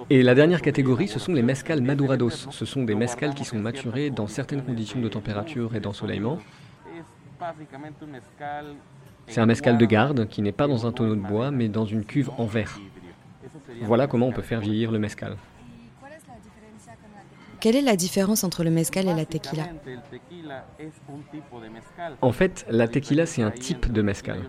Et 0.10 0.24
la 0.24 0.36
dernière 0.36 0.62
catégorie, 0.62 1.08
ce 1.08 1.20
sont 1.20 1.34
les 1.34 1.44
mescals 1.44 1.82
madurados. 1.82 2.48
Ce 2.50 2.66
sont 2.66 2.84
des 2.84 2.96
mescals 2.96 3.34
qui 3.34 3.46
sont 3.46 3.60
maturés 3.60 4.10
dans 4.10 4.28
certaines 4.28 4.64
conditions 4.64 5.00
de 5.00 5.08
température 5.08 5.76
et 5.76 5.80
d'ensoleillement. 5.80 6.40
C'est 9.28 9.42
un 9.42 9.46
mescal 9.46 9.78
de 9.78 9.86
garde 9.86 10.28
qui 10.28 10.42
n'est 10.42 10.52
pas 10.52 10.68
dans 10.68 10.86
un 10.86 10.92
tonneau 10.92 11.16
de 11.16 11.22
bois 11.22 11.52
mais 11.52 11.70
dans 11.70 11.86
une 11.86 12.04
cuve 12.04 12.30
en 12.38 12.46
verre. 12.46 12.80
Voilà 13.82 14.08
comment 14.08 14.28
on 14.28 14.32
peut 14.32 14.42
faire 14.42 14.60
vieillir 14.60 14.92
le 14.92 15.00
mescal. 15.00 15.38
Quelle 17.64 17.78
est 17.78 17.82
la 17.82 17.96
différence 17.96 18.44
entre 18.44 18.66
le 18.66 18.72
mezcal 18.72 19.08
et 19.08 19.14
la 19.14 19.24
tequila 19.24 19.64
En 22.22 22.34
fait, 22.34 22.66
la 22.70 22.90
tequila, 22.90 23.26
c'est 23.26 23.42
un 23.42 23.52
type 23.52 23.90
de 23.90 24.02
mezcal. 24.02 24.42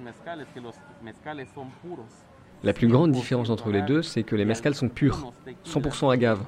La 2.64 2.72
plus 2.72 2.88
grande 2.88 3.12
différence 3.12 3.50
entre 3.50 3.70
les 3.70 3.82
deux, 3.82 4.02
c'est 4.02 4.24
que 4.24 4.34
les 4.34 4.44
mezcals 4.44 4.74
sont 4.74 4.88
purs, 4.88 5.32
100% 5.64 6.12
agave, 6.12 6.40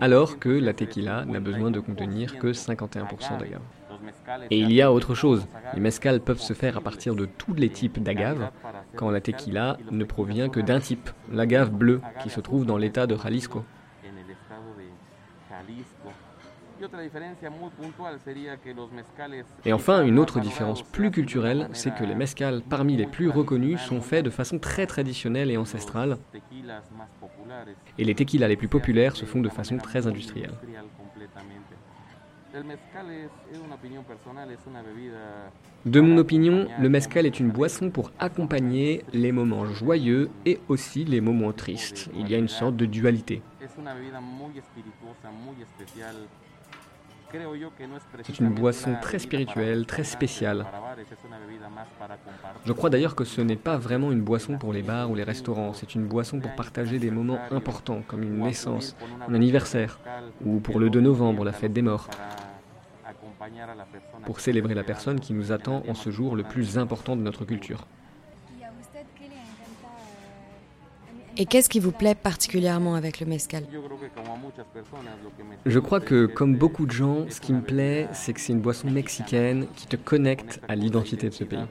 alors 0.00 0.40
que 0.40 0.48
la 0.48 0.72
tequila 0.72 1.24
n'a 1.24 1.38
besoin 1.38 1.70
de 1.70 1.78
contenir 1.78 2.36
que 2.40 2.48
51% 2.48 3.38
d'agave. 3.38 3.62
Et 4.50 4.58
il 4.58 4.72
y 4.72 4.82
a 4.82 4.92
autre 4.92 5.14
chose, 5.14 5.46
les 5.74 5.80
mezcals 5.80 6.18
peuvent 6.18 6.40
se 6.40 6.52
faire 6.52 6.78
à 6.78 6.80
partir 6.80 7.14
de 7.14 7.26
tous 7.26 7.54
les 7.54 7.68
types 7.68 8.02
d'agave, 8.02 8.50
quand 8.96 9.10
la 9.10 9.20
tequila 9.20 9.76
ne 9.92 10.02
provient 10.02 10.48
que 10.48 10.58
d'un 10.58 10.80
type, 10.80 11.10
l'agave 11.30 11.70
bleue, 11.70 12.00
qui 12.24 12.28
se 12.28 12.40
trouve 12.40 12.66
dans 12.66 12.76
l'état 12.76 13.06
de 13.06 13.14
Jalisco. 13.14 13.64
Et 19.64 19.72
enfin, 19.72 20.04
une 20.04 20.18
autre 20.18 20.40
différence 20.40 20.82
plus 20.82 21.10
culturelle, 21.10 21.68
c'est 21.72 21.94
que 21.94 22.04
les 22.04 22.14
mezcals 22.14 22.62
parmi 22.68 22.96
les 22.96 23.06
plus 23.06 23.28
reconnus 23.28 23.80
sont 23.80 24.00
faits 24.00 24.24
de 24.24 24.30
façon 24.30 24.58
très 24.58 24.86
traditionnelle 24.86 25.50
et 25.50 25.56
ancestrale, 25.56 26.18
et 27.98 28.04
les 28.04 28.14
tequilas 28.14 28.48
les 28.48 28.56
plus 28.56 28.68
populaires 28.68 29.16
se 29.16 29.24
font 29.24 29.40
de 29.40 29.48
façon 29.48 29.78
très 29.78 30.06
industrielle. 30.06 30.52
De 35.86 36.00
mon 36.00 36.18
opinion, 36.18 36.68
le 36.78 36.88
mezcal 36.90 37.24
est 37.24 37.40
une 37.40 37.50
boisson 37.50 37.90
pour 37.90 38.12
accompagner 38.18 39.04
les 39.14 39.32
moments 39.32 39.64
joyeux 39.64 40.30
et 40.44 40.60
aussi 40.68 41.04
les 41.04 41.22
moments 41.22 41.52
tristes. 41.52 42.10
Il 42.14 42.28
y 42.30 42.34
a 42.34 42.38
une 42.38 42.48
sorte 42.48 42.76
de 42.76 42.84
dualité. 42.84 43.42
C'est 48.22 48.38
une 48.38 48.50
boisson 48.50 48.96
très 49.00 49.18
spirituelle, 49.18 49.86
très 49.86 50.04
spéciale. 50.04 50.66
Je 52.64 52.72
crois 52.72 52.90
d'ailleurs 52.90 53.14
que 53.14 53.24
ce 53.24 53.40
n'est 53.40 53.56
pas 53.56 53.76
vraiment 53.76 54.12
une 54.12 54.22
boisson 54.22 54.58
pour 54.58 54.72
les 54.72 54.82
bars 54.82 55.10
ou 55.10 55.14
les 55.14 55.24
restaurants, 55.24 55.72
c'est 55.72 55.94
une 55.94 56.06
boisson 56.06 56.40
pour 56.40 56.54
partager 56.54 56.98
des 56.98 57.10
moments 57.10 57.38
importants 57.50 58.02
comme 58.06 58.22
une 58.22 58.38
naissance, 58.38 58.96
un 59.28 59.34
anniversaire, 59.34 59.98
ou 60.44 60.60
pour 60.60 60.78
le 60.78 60.90
2 60.90 61.00
novembre, 61.00 61.44
la 61.44 61.52
fête 61.52 61.72
des 61.72 61.82
morts, 61.82 62.08
pour 64.24 64.40
célébrer 64.40 64.74
la 64.74 64.84
personne 64.84 65.20
qui 65.20 65.32
nous 65.32 65.52
attend 65.52 65.82
en 65.88 65.94
ce 65.94 66.10
jour 66.10 66.36
le 66.36 66.44
plus 66.44 66.78
important 66.78 67.16
de 67.16 67.22
notre 67.22 67.44
culture. 67.44 67.86
Et 71.38 71.46
qu'est-ce 71.46 71.68
qui 71.68 71.80
vous 71.80 71.92
plaît 71.92 72.14
particulièrement 72.14 72.94
avec 72.94 73.20
le 73.20 73.26
mezcal 73.26 73.64
Je 75.64 75.78
crois 75.78 76.00
que, 76.00 76.26
comme 76.26 76.56
beaucoup 76.56 76.86
de 76.86 76.90
gens, 76.90 77.26
ce 77.30 77.40
qui 77.40 77.52
me 77.52 77.62
plaît, 77.62 78.08
c'est 78.12 78.32
que 78.32 78.40
c'est 78.40 78.52
une 78.52 78.60
boisson 78.60 78.90
mexicaine 78.90 79.66
qui 79.76 79.86
te 79.86 79.96
connecte 79.96 80.60
à 80.68 80.74
l'identité 80.74 81.28
de 81.28 81.34
ce 81.34 81.44
pays. 81.44 81.64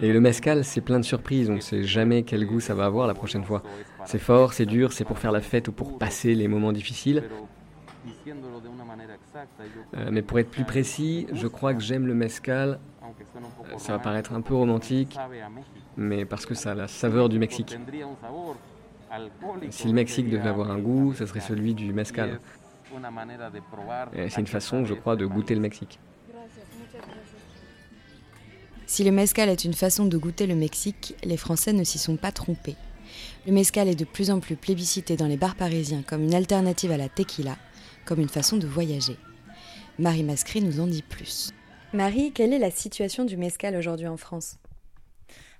Et 0.00 0.12
le 0.12 0.20
mezcal, 0.20 0.64
c'est 0.64 0.80
plein 0.80 1.00
de 1.00 1.04
surprises, 1.04 1.50
on 1.50 1.54
ne 1.54 1.60
sait 1.60 1.82
jamais 1.82 2.22
quel 2.22 2.46
goût 2.46 2.60
ça 2.60 2.74
va 2.74 2.84
avoir 2.84 3.06
la 3.06 3.14
prochaine 3.14 3.44
fois. 3.44 3.62
C'est 4.06 4.18
fort, 4.18 4.52
c'est 4.52 4.66
dur, 4.66 4.92
c'est 4.92 5.04
pour 5.04 5.18
faire 5.18 5.32
la 5.32 5.40
fête 5.40 5.68
ou 5.68 5.72
pour 5.72 5.98
passer 5.98 6.34
les 6.34 6.48
moments 6.48 6.72
difficiles. 6.72 7.24
Euh, 9.94 10.08
mais 10.10 10.22
pour 10.22 10.38
être 10.38 10.50
plus 10.50 10.64
précis, 10.64 11.26
je 11.32 11.46
crois 11.46 11.74
que 11.74 11.80
j'aime 11.80 12.06
le 12.06 12.14
mezcal 12.14 12.80
ça 13.78 13.92
va 13.92 13.98
paraître 13.98 14.32
un 14.32 14.40
peu 14.40 14.54
romantique, 14.54 15.16
mais 15.96 16.24
parce 16.24 16.46
que 16.46 16.54
ça 16.54 16.72
a 16.72 16.74
la 16.74 16.88
saveur 16.88 17.28
du 17.28 17.38
Mexique. 17.38 17.76
Si 19.70 19.86
le 19.86 19.92
Mexique 19.92 20.30
devait 20.30 20.48
avoir 20.48 20.70
un 20.70 20.78
goût, 20.78 21.14
ce 21.14 21.26
serait 21.26 21.40
celui 21.40 21.74
du 21.74 21.92
mezcal. 21.92 22.40
C'est 24.28 24.40
une 24.40 24.46
façon, 24.46 24.84
je 24.84 24.94
crois, 24.94 25.16
de 25.16 25.26
goûter 25.26 25.54
le 25.54 25.60
Mexique. 25.60 25.98
Si 28.86 29.04
le 29.04 29.12
mezcal 29.12 29.48
est 29.48 29.64
une 29.64 29.74
façon 29.74 30.06
de 30.06 30.18
goûter 30.18 30.46
le 30.46 30.56
Mexique, 30.56 31.14
les 31.22 31.36
Français 31.36 31.72
ne 31.72 31.84
s'y 31.84 31.98
sont 31.98 32.16
pas 32.16 32.32
trompés. 32.32 32.76
Le 33.46 33.52
mezcal 33.52 33.88
est 33.88 33.94
de 33.94 34.04
plus 34.04 34.30
en 34.30 34.40
plus 34.40 34.56
plébiscité 34.56 35.16
dans 35.16 35.26
les 35.26 35.36
bars 35.36 35.54
parisiens 35.54 36.02
comme 36.02 36.24
une 36.24 36.34
alternative 36.34 36.90
à 36.90 36.96
la 36.96 37.08
tequila, 37.08 37.56
comme 38.04 38.20
une 38.20 38.28
façon 38.28 38.56
de 38.56 38.66
voyager. 38.66 39.16
Marie 39.98 40.24
Mascry 40.24 40.60
nous 40.60 40.80
en 40.80 40.86
dit 40.86 41.02
plus. 41.02 41.52
Marie, 41.92 42.30
quelle 42.32 42.52
est 42.52 42.58
la 42.58 42.70
situation 42.70 43.24
du 43.24 43.36
mescal 43.36 43.74
aujourd'hui 43.74 44.06
en 44.06 44.16
France? 44.16 44.58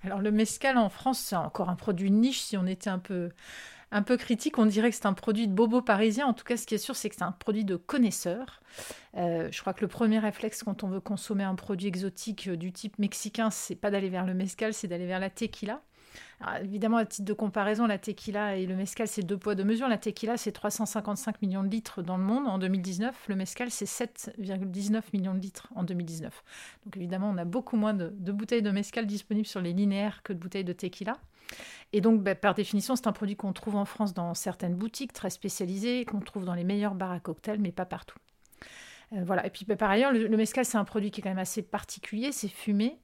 Alors 0.05 0.21
le 0.21 0.31
mescal 0.31 0.79
en 0.79 0.89
France, 0.89 1.19
c'est 1.19 1.35
encore 1.35 1.69
un 1.69 1.75
produit 1.75 2.13
niche. 2.13 2.41
Si 2.41 2.57
on 2.57 2.67
était 2.67 2.89
un 2.89 3.01
peu, 3.01 3.31
un 3.91 4.03
peu 4.03 4.17
critique, 4.17 4.57
on 4.57 4.67
dirait 4.67 4.91
que 4.91 4.97
c'est 4.97 5.07
un 5.07 5.13
produit 5.13 5.49
de 5.49 5.53
bobo 5.53 5.83
parisien. 5.83 6.27
En 6.27 6.33
tout 6.33 6.45
cas, 6.45 6.57
ce 6.57 6.67
qui 6.67 6.77
est 6.77 6.79
sûr, 6.79 6.95
c'est 6.95 7.09
que 7.11 7.17
c'est 7.17 7.25
un 7.25 7.33
produit 7.33 7.65
de 7.65 7.75
connaisseurs. 7.75 8.61
Euh, 9.17 9.49
je 9.51 9.61
crois 9.61 9.75
que 9.75 9.81
le 9.81 9.89
premier 9.89 10.21
réflexe 10.21 10.63
quand 10.63 10.85
on 10.85 10.89
veut 10.89 11.01
consommer 11.01 11.43
un 11.43 11.57
produit 11.57 11.89
exotique 11.89 12.47
euh, 12.47 12.57
du 12.57 12.73
type 12.73 13.01
mexicain, 13.01 13.51
c'est 13.51 13.75
pas 13.75 13.91
d'aller 13.91 14.09
vers 14.09 14.25
le 14.25 14.35
mescal, 14.35 14.73
c'est 14.73 14.87
d'aller 14.87 15.07
vers 15.07 15.19
la 15.19 15.31
tequila. 15.31 15.83
Évidemment, 16.63 16.97
à 16.97 17.05
titre 17.05 17.27
de 17.27 17.33
comparaison, 17.33 17.87
la 17.87 17.99
tequila 17.99 18.57
et 18.57 18.67
le 18.67 18.77
mescal, 18.77 19.09
c'est 19.09 19.23
deux 19.23 19.37
poids, 19.37 19.55
deux 19.55 19.65
mesures. 19.65 19.89
La 19.89 19.99
tequila, 19.99 20.37
c'est 20.37 20.53
355 20.53 21.43
millions 21.43 21.63
de 21.63 21.69
litres 21.69 22.03
dans 22.03 22.17
le 22.17 22.23
monde 22.25 22.47
en 22.47 22.59
2019. 22.59 23.27
Le 23.29 23.37
mescal, 23.37 23.71
c'est 23.71 23.87
7,19 23.87 25.03
millions 25.13 25.35
de 25.35 25.41
litres 25.41 25.69
en 25.75 25.85
2019. 25.85 26.43
Donc 26.85 26.97
évidemment, 26.97 27.31
on 27.31 27.37
a 27.37 27.45
beaucoup 27.45 27.77
moins 27.77 27.95
de, 27.95 28.09
bouteilles 28.33 28.63
de 28.63 28.71
mescal 28.71 29.07
disponibles 29.07 29.47
sur 29.47 29.61
les 29.61 29.73
linéaires 29.73 30.23
que 30.23 30.33
de 30.33 30.39
bouteilles 30.39 30.65
de 30.65 30.73
tequila. 30.73 31.17
Et 31.93 32.01
donc, 32.01 32.23
bah, 32.23 32.35
par 32.35 32.55
définition, 32.55 32.97
c'est 32.97 33.09
un 33.09 33.13
produit 33.13 33.37
qu'on 33.37 33.53
trouve 33.53 33.77
en 33.77 33.85
France 33.85 34.15
dans 34.15 34.35
certaines 34.35 34.77
boutiques 34.77 35.13
très 35.13 35.31
spécialisées, 35.31 36.05
qu'on 36.05 36.21
trouve 36.21 36.45
dans 36.45 36.55
les 36.55 36.65
meilleurs 36.65 36.95
bars 36.95 37.11
à 37.11 37.21
cocktails, 37.21 37.61
mais 37.61 37.73
pas 37.73 37.87
partout. 37.87 38.19
Euh, 39.13 39.23
voilà. 39.25 39.47
Et 39.47 39.51
puis 39.51 39.65
bah, 39.65 39.77
par 39.77 39.91
ailleurs, 39.91 40.13
le, 40.13 40.37
mescal, 40.37 40.65
c'est 40.65 40.79
un 40.79 40.85
produit 40.85 41.11
qui 41.11 41.21
est 41.21 41.23
quand 41.23 41.31
même 41.31 41.39
assez 41.39 41.63
particulier, 41.63 42.33
c'est 42.33 42.49
fumé. 42.49 42.99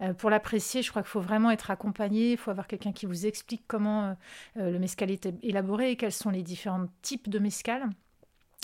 Euh, 0.00 0.14
pour 0.14 0.30
l'apprécier, 0.30 0.82
je 0.82 0.90
crois 0.90 1.02
qu'il 1.02 1.10
faut 1.10 1.20
vraiment 1.20 1.50
être 1.50 1.70
accompagné, 1.70 2.32
il 2.32 2.38
faut 2.38 2.50
avoir 2.50 2.66
quelqu'un 2.66 2.92
qui 2.92 3.06
vous 3.06 3.26
explique 3.26 3.62
comment 3.68 4.16
euh, 4.56 4.70
le 4.70 4.78
mescal 4.78 5.10
est 5.10 5.28
élaboré, 5.42 5.96
quels 5.96 6.12
sont 6.12 6.30
les 6.30 6.42
différents 6.42 6.86
types 7.02 7.28
de 7.28 7.38
mescal. 7.38 7.88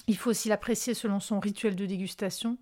Il 0.08 0.16
faut 0.16 0.30
aussi 0.30 0.48
l'apprécier 0.48 0.94
selon 0.94 1.20
son 1.20 1.40
rituel 1.40 1.74
de 1.74 1.84
dégustation. 1.84 2.58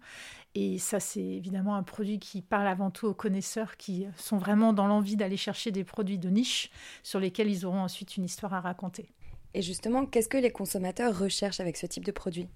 Et 0.55 0.79
ça, 0.79 1.01
c'est 1.01 1.21
évidemment 1.21 1.75
un 1.75 1.83
produit 1.83 2.19
qui 2.19 2.41
parle 2.41 2.69
avant 2.69 2.91
tout 2.91 3.07
aux 3.07 3.15
connaisseurs 3.15 3.77
qui 3.77 4.07
sont 4.17 4.39
vraiment 4.39 4.73
dans 4.73 4.87
l'envie 4.87 5.17
d'aller 5.17 5.37
chercher 5.37 5.73
des 5.73 5.85
produits 5.85 6.19
de 6.19 6.31
niche 6.31 6.71
sur 7.03 7.19
lesquels 7.19 7.51
ils 7.51 7.67
auront 7.67 7.81
ensuite 7.81 8.17
une 8.17 8.25
histoire 8.25 8.55
à 8.55 8.61
raconter. 8.61 9.11
Et 9.53 9.63
justement, 9.63 10.07
qu'est-ce 10.07 10.29
que 10.29 10.39
les 10.39 10.53
consommateurs 10.53 11.19
recherchent 11.19 11.61
avec 11.61 11.77
ce 11.77 11.87
type 11.87 12.05
de 12.05 12.13
produit? 12.13 12.49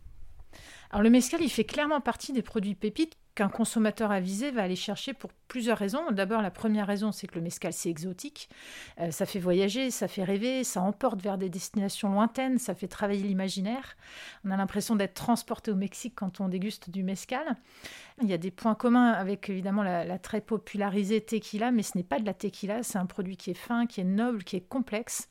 Alors 0.90 1.02
le 1.02 1.10
mescal, 1.10 1.42
il 1.42 1.50
fait 1.50 1.64
clairement 1.64 2.00
partie 2.00 2.32
des 2.32 2.42
produits 2.42 2.74
pépites 2.74 3.16
qu'un 3.34 3.48
consommateur 3.48 4.10
avisé 4.10 4.50
va 4.50 4.62
aller 4.62 4.74
chercher 4.74 5.12
pour 5.12 5.30
plusieurs 5.46 5.78
raisons. 5.78 6.10
D'abord, 6.10 6.42
la 6.42 6.50
première 6.50 6.88
raison, 6.88 7.12
c'est 7.12 7.28
que 7.28 7.36
le 7.36 7.40
mescal, 7.40 7.72
c'est 7.72 7.88
exotique. 7.88 8.48
Euh, 8.98 9.12
ça 9.12 9.26
fait 9.26 9.38
voyager, 9.38 9.92
ça 9.92 10.08
fait 10.08 10.24
rêver, 10.24 10.64
ça 10.64 10.80
emporte 10.80 11.22
vers 11.22 11.38
des 11.38 11.48
destinations 11.48 12.10
lointaines, 12.10 12.58
ça 12.58 12.74
fait 12.74 12.88
travailler 12.88 13.22
l'imaginaire. 13.22 13.96
On 14.44 14.50
a 14.50 14.56
l'impression 14.56 14.96
d'être 14.96 15.14
transporté 15.14 15.70
au 15.70 15.76
Mexique 15.76 16.14
quand 16.16 16.40
on 16.40 16.48
déguste 16.48 16.90
du 16.90 17.04
mescal. 17.04 17.56
Il 18.22 18.28
y 18.28 18.32
a 18.32 18.38
des 18.38 18.50
points 18.50 18.74
communs 18.74 19.12
avec 19.12 19.48
évidemment 19.50 19.84
la, 19.84 20.04
la 20.04 20.18
très 20.18 20.40
popularisée 20.40 21.20
tequila, 21.20 21.70
mais 21.70 21.84
ce 21.84 21.96
n'est 21.96 22.04
pas 22.04 22.18
de 22.18 22.26
la 22.26 22.34
tequila, 22.34 22.82
c'est 22.82 22.98
un 22.98 23.06
produit 23.06 23.36
qui 23.36 23.50
est 23.50 23.54
fin, 23.54 23.86
qui 23.86 24.00
est 24.00 24.04
noble, 24.04 24.42
qui 24.42 24.56
est 24.56 24.68
complexe. 24.68 25.28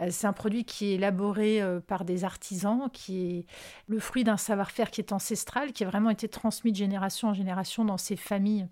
Euh, 0.00 0.08
c'est 0.10 0.26
un 0.26 0.32
produit 0.32 0.64
qui 0.64 0.86
est 0.86 0.94
élaboré 0.94 1.62
euh, 1.62 1.80
par 1.80 2.04
des 2.04 2.24
artisans, 2.24 2.88
qui 2.92 3.38
est 3.38 3.46
le 3.86 3.98
fruit 3.98 4.24
d'un 4.24 4.36
savoir-faire 4.36 4.90
qui 4.90 5.00
est 5.00 5.12
ancestral, 5.12 5.72
qui 5.72 5.84
a 5.84 5.88
vraiment 5.88 6.10
été 6.10 6.28
transmis 6.28 6.72
de 6.72 6.76
génération 6.76 7.28
en 7.28 7.34
génération 7.34 7.84
dans 7.84 7.98
ces 7.98 8.16
familles 8.16 8.66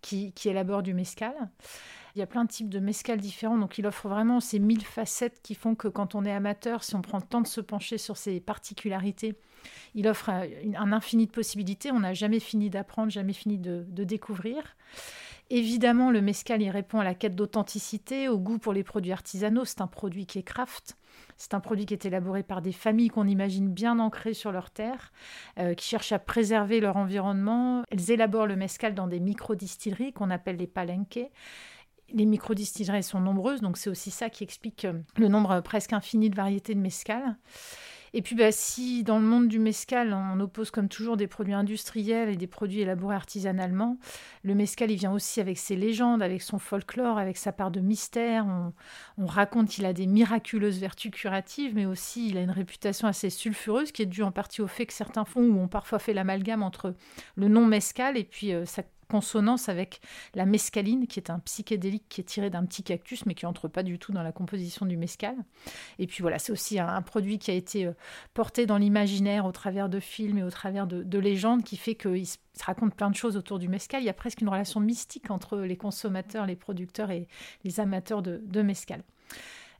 qui, 0.00 0.32
élaborent 0.44 0.82
du 0.82 0.94
mescal. 0.94 1.34
Il 2.14 2.20
y 2.20 2.22
a 2.22 2.26
plein 2.26 2.44
de 2.44 2.50
types 2.50 2.68
de 2.68 2.78
mescal 2.78 3.18
différents, 3.18 3.58
donc 3.58 3.78
il 3.78 3.86
offre 3.86 4.08
vraiment 4.08 4.38
ces 4.38 4.60
mille 4.60 4.84
facettes 4.84 5.40
qui 5.42 5.54
font 5.54 5.74
que 5.74 5.88
quand 5.88 6.14
on 6.14 6.24
est 6.24 6.32
amateur, 6.32 6.84
si 6.84 6.94
on 6.94 7.02
prend 7.02 7.18
le 7.18 7.24
temps 7.24 7.40
de 7.40 7.46
se 7.46 7.60
pencher 7.60 7.98
sur 7.98 8.16
ses 8.16 8.38
particularités, 8.38 9.34
il 9.94 10.06
offre 10.06 10.28
un, 10.28 10.92
infini 10.92 11.26
de 11.26 11.32
possibilités. 11.32 11.90
On 11.90 12.00
n'a 12.00 12.14
jamais 12.14 12.38
fini 12.38 12.70
d'apprendre, 12.70 13.10
jamais 13.10 13.32
fini 13.32 13.58
de 13.58 14.04
découvrir. 14.04 14.76
Évidemment, 15.50 16.10
le 16.10 16.22
mescal 16.22 16.62
y 16.62 16.70
répond 16.70 17.00
à 17.00 17.04
la 17.04 17.14
quête 17.14 17.36
d'authenticité, 17.36 18.28
au 18.28 18.38
goût 18.38 18.58
pour 18.58 18.72
les 18.72 18.82
produits 18.82 19.12
artisanaux. 19.12 19.64
C'est 19.64 19.82
un 19.82 19.86
produit 19.86 20.24
qui 20.24 20.38
est 20.38 20.42
craft. 20.42 20.96
C'est 21.36 21.52
un 21.54 21.60
produit 21.60 21.84
qui 21.84 21.92
est 21.92 22.06
élaboré 22.06 22.42
par 22.42 22.62
des 22.62 22.72
familles 22.72 23.08
qu'on 23.08 23.26
imagine 23.26 23.68
bien 23.68 23.98
ancrées 23.98 24.34
sur 24.34 24.52
leur 24.52 24.70
terre, 24.70 25.12
euh, 25.58 25.74
qui 25.74 25.86
cherchent 25.86 26.12
à 26.12 26.18
préserver 26.18 26.80
leur 26.80 26.96
environnement. 26.96 27.82
Elles 27.90 28.10
élaborent 28.10 28.46
le 28.46 28.56
mescal 28.56 28.94
dans 28.94 29.06
des 29.06 29.20
micro-distilleries 29.20 30.12
qu'on 30.12 30.30
appelle 30.30 30.56
les 30.56 30.66
palenques. 30.66 31.20
Les 32.12 32.26
micro-distilleries 32.26 33.02
sont 33.02 33.20
nombreuses, 33.20 33.60
donc 33.60 33.76
c'est 33.76 33.90
aussi 33.90 34.10
ça 34.10 34.30
qui 34.30 34.44
explique 34.44 34.86
euh, 34.86 34.94
le 35.16 35.28
nombre 35.28 35.60
presque 35.60 35.92
infini 35.92 36.30
de 36.30 36.36
variétés 36.36 36.74
de 36.74 36.80
mescal. 36.80 37.36
Et 38.16 38.22
puis, 38.22 38.36
bah, 38.36 38.52
si 38.52 39.02
dans 39.02 39.18
le 39.18 39.24
monde 39.24 39.48
du 39.48 39.58
mescal, 39.58 40.14
on 40.14 40.38
oppose 40.38 40.70
comme 40.70 40.88
toujours 40.88 41.16
des 41.16 41.26
produits 41.26 41.52
industriels 41.52 42.28
et 42.28 42.36
des 42.36 42.46
produits 42.46 42.80
élaborés 42.80 43.16
artisanalement, 43.16 43.98
le 44.44 44.54
mescal, 44.54 44.92
il 44.92 44.96
vient 44.96 45.12
aussi 45.12 45.40
avec 45.40 45.58
ses 45.58 45.74
légendes, 45.74 46.22
avec 46.22 46.40
son 46.40 46.60
folklore, 46.60 47.18
avec 47.18 47.36
sa 47.36 47.50
part 47.50 47.72
de 47.72 47.80
mystère. 47.80 48.46
On, 49.18 49.26
raconte 49.26 49.68
qu'il 49.68 49.84
a 49.84 49.92
des 49.92 50.06
miraculeuses 50.06 50.78
vertus 50.78 51.10
curatives, 51.10 51.74
mais 51.74 51.86
aussi 51.86 52.28
il 52.28 52.36
a 52.36 52.42
une 52.42 52.52
réputation 52.52 53.08
assez 53.08 53.30
sulfureuse 53.30 53.90
qui 53.90 54.02
est 54.02 54.06
due 54.06 54.22
en 54.22 54.30
partie 54.30 54.62
au 54.62 54.68
fait 54.68 54.86
que 54.86 54.92
certains 54.92 55.24
font 55.24 55.42
ou 55.42 55.58
ont 55.58 55.66
parfois 55.66 55.98
fait 55.98 56.12
l'amalgame 56.12 56.62
entre 56.62 56.94
le 57.34 57.48
nom 57.48 57.66
mescal 57.66 58.16
et 58.16 58.22
puis 58.22 58.52
euh, 58.52 58.64
sa 58.64 58.84
consonance 59.14 59.68
avec 59.68 60.00
la 60.34 60.44
mescaline, 60.44 61.06
qui 61.06 61.20
est 61.20 61.30
un 61.30 61.38
psychédélique 61.38 62.06
qui 62.08 62.20
est 62.20 62.24
tiré 62.24 62.50
d'un 62.50 62.64
petit 62.64 62.82
cactus, 62.82 63.26
mais 63.26 63.36
qui 63.36 63.46
entre 63.46 63.68
pas 63.68 63.84
du 63.84 63.96
tout 63.96 64.10
dans 64.10 64.24
la 64.24 64.32
composition 64.32 64.86
du 64.86 64.96
mescal. 64.96 65.36
Et 66.00 66.08
puis 66.08 66.22
voilà, 66.22 66.40
c'est 66.40 66.50
aussi 66.50 66.80
un, 66.80 67.00
produit 67.00 67.38
qui 67.38 67.52
a 67.52 67.54
été 67.54 67.86
euh, 67.86 67.92
porté 68.34 68.66
dans 68.66 68.76
l'imaginaire 68.76 69.46
au 69.46 69.52
travers 69.52 69.88
de 69.88 70.00
films 70.00 70.38
et 70.38 70.42
au 70.42 70.50
travers 70.50 70.88
de, 70.88 71.18
légendes, 71.20 71.62
qui 71.62 71.76
fait 71.76 71.94
qu'il 71.94 72.26
se, 72.26 72.38
raconte 72.60 72.96
plein 72.96 73.08
de 73.08 73.14
choses 73.14 73.36
autour 73.36 73.60
du 73.60 73.68
mescal. 73.68 74.02
Il 74.02 74.06
y 74.06 74.08
a 74.08 74.14
presque 74.14 74.40
une 74.40 74.48
relation 74.48 74.80
mystique 74.80 75.30
entre 75.30 75.58
les 75.58 75.76
consommateurs, 75.76 76.44
les 76.44 76.56
producteurs 76.56 77.12
et 77.12 77.28
les 77.62 77.78
amateurs 77.78 78.20
de, 78.20 78.42
de 78.44 78.62
mescal. 78.62 79.04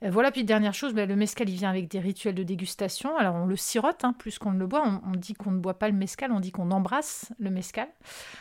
Euh, 0.05 0.11
voilà, 0.11 0.31
puis 0.31 0.45
dernière 0.45 0.75
chose, 0.75 0.93
ben, 0.93 1.09
le 1.09 1.17
mescal, 1.17 1.49
il 1.49 1.57
vient 1.57 1.71
avec 1.71 1.88
des 1.88 1.99
rituels 1.99 2.35
de 2.35 2.43
dégustation. 2.43 3.17
Alors, 3.17 3.35
on 3.35 3.47
le 3.47 3.57
sirote, 3.57 4.05
hein, 4.05 4.12
plus 4.12 4.38
qu'on 4.38 4.53
ne 4.53 4.59
le 4.59 4.67
boit. 4.67 5.01
On, 5.07 5.12
dit 5.12 5.35
qu'on 5.35 5.51
ne 5.51 5.59
boit 5.59 5.79
pas 5.79 5.88
le 5.88 5.95
mescal, 5.95 6.33
on 6.33 6.40
dit 6.40 6.53
qu'on 6.53 6.71
embrasse 6.71 7.33
le 7.38 7.51
mescal. 7.51 7.88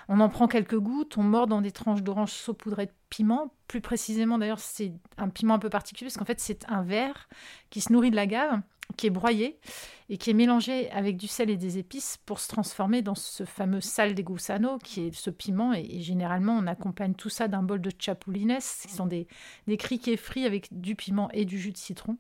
On 0.10 0.20
en 0.20 0.30
prend 0.30 0.48
quelques 0.48 0.78
gouttes, 0.78 1.18
on 1.18 1.24
mord 1.24 1.48
dans 1.48 1.62
des 1.62 1.72
tranches 1.72 2.04
d'orange 2.04 2.32
saupoudrées 2.32 2.88
de 2.88 2.92
piment. 3.10 3.54
Plus 3.68 3.82
précisément, 3.82 4.38
d'ailleurs, 4.38 4.60
c'est 4.60 4.94
un 5.18 5.30
piment 5.30 5.56
un 5.56 5.60
peu 5.60 5.70
particulier, 5.70 6.08
parce 6.08 6.18
qu'en 6.18 6.26
fait, 6.26 6.40
c'est 6.40 6.66
un 6.70 6.84
verre 6.84 7.30
qui 7.70 7.82
se 7.82 7.94
nourrit 7.94 8.12
de 8.12 8.16
la 8.16 8.24
l'agave 8.24 8.62
qui 8.98 9.08
est 9.08 9.12
broyé 9.12 9.60
et 10.10 10.18
qui 10.18 10.30
est 10.30 10.34
mélangé 10.34 10.92
avec 10.92 11.18
du 11.18 11.28
sel 11.28 11.50
et 11.50 11.58
des 11.58 11.78
épices 11.78 12.18
pour 12.26 12.40
se 12.40 12.48
transformer 12.48 13.02
dans 13.02 13.16
ce 13.16 13.46
fameux 13.46 13.82
sal 13.82 14.14
de 14.14 14.22
gusano 14.22 14.78
qui 14.78 15.08
est 15.08 15.16
ce 15.16 15.30
piment. 15.30 15.74
Et, 15.74 16.02
généralement, 16.02 16.54
on 16.58 16.68
accompagne 16.68 17.14
tout 17.14 17.30
ça 17.30 17.48
d'un 17.48 17.64
bol 17.64 17.82
de 17.82 17.92
chapulines, 17.98 18.58
qui 18.58 18.92
sont 18.92 19.06
des, 19.06 19.28
des 19.68 19.78
criquets 19.78 20.18
frits 20.18 20.46
avec 20.46 20.68
du 20.72 20.96
piment 20.96 21.32
et 21.32 21.46
du 21.46 21.58
jus 21.58 21.72
de 21.72 21.78
citron. 21.78 22.18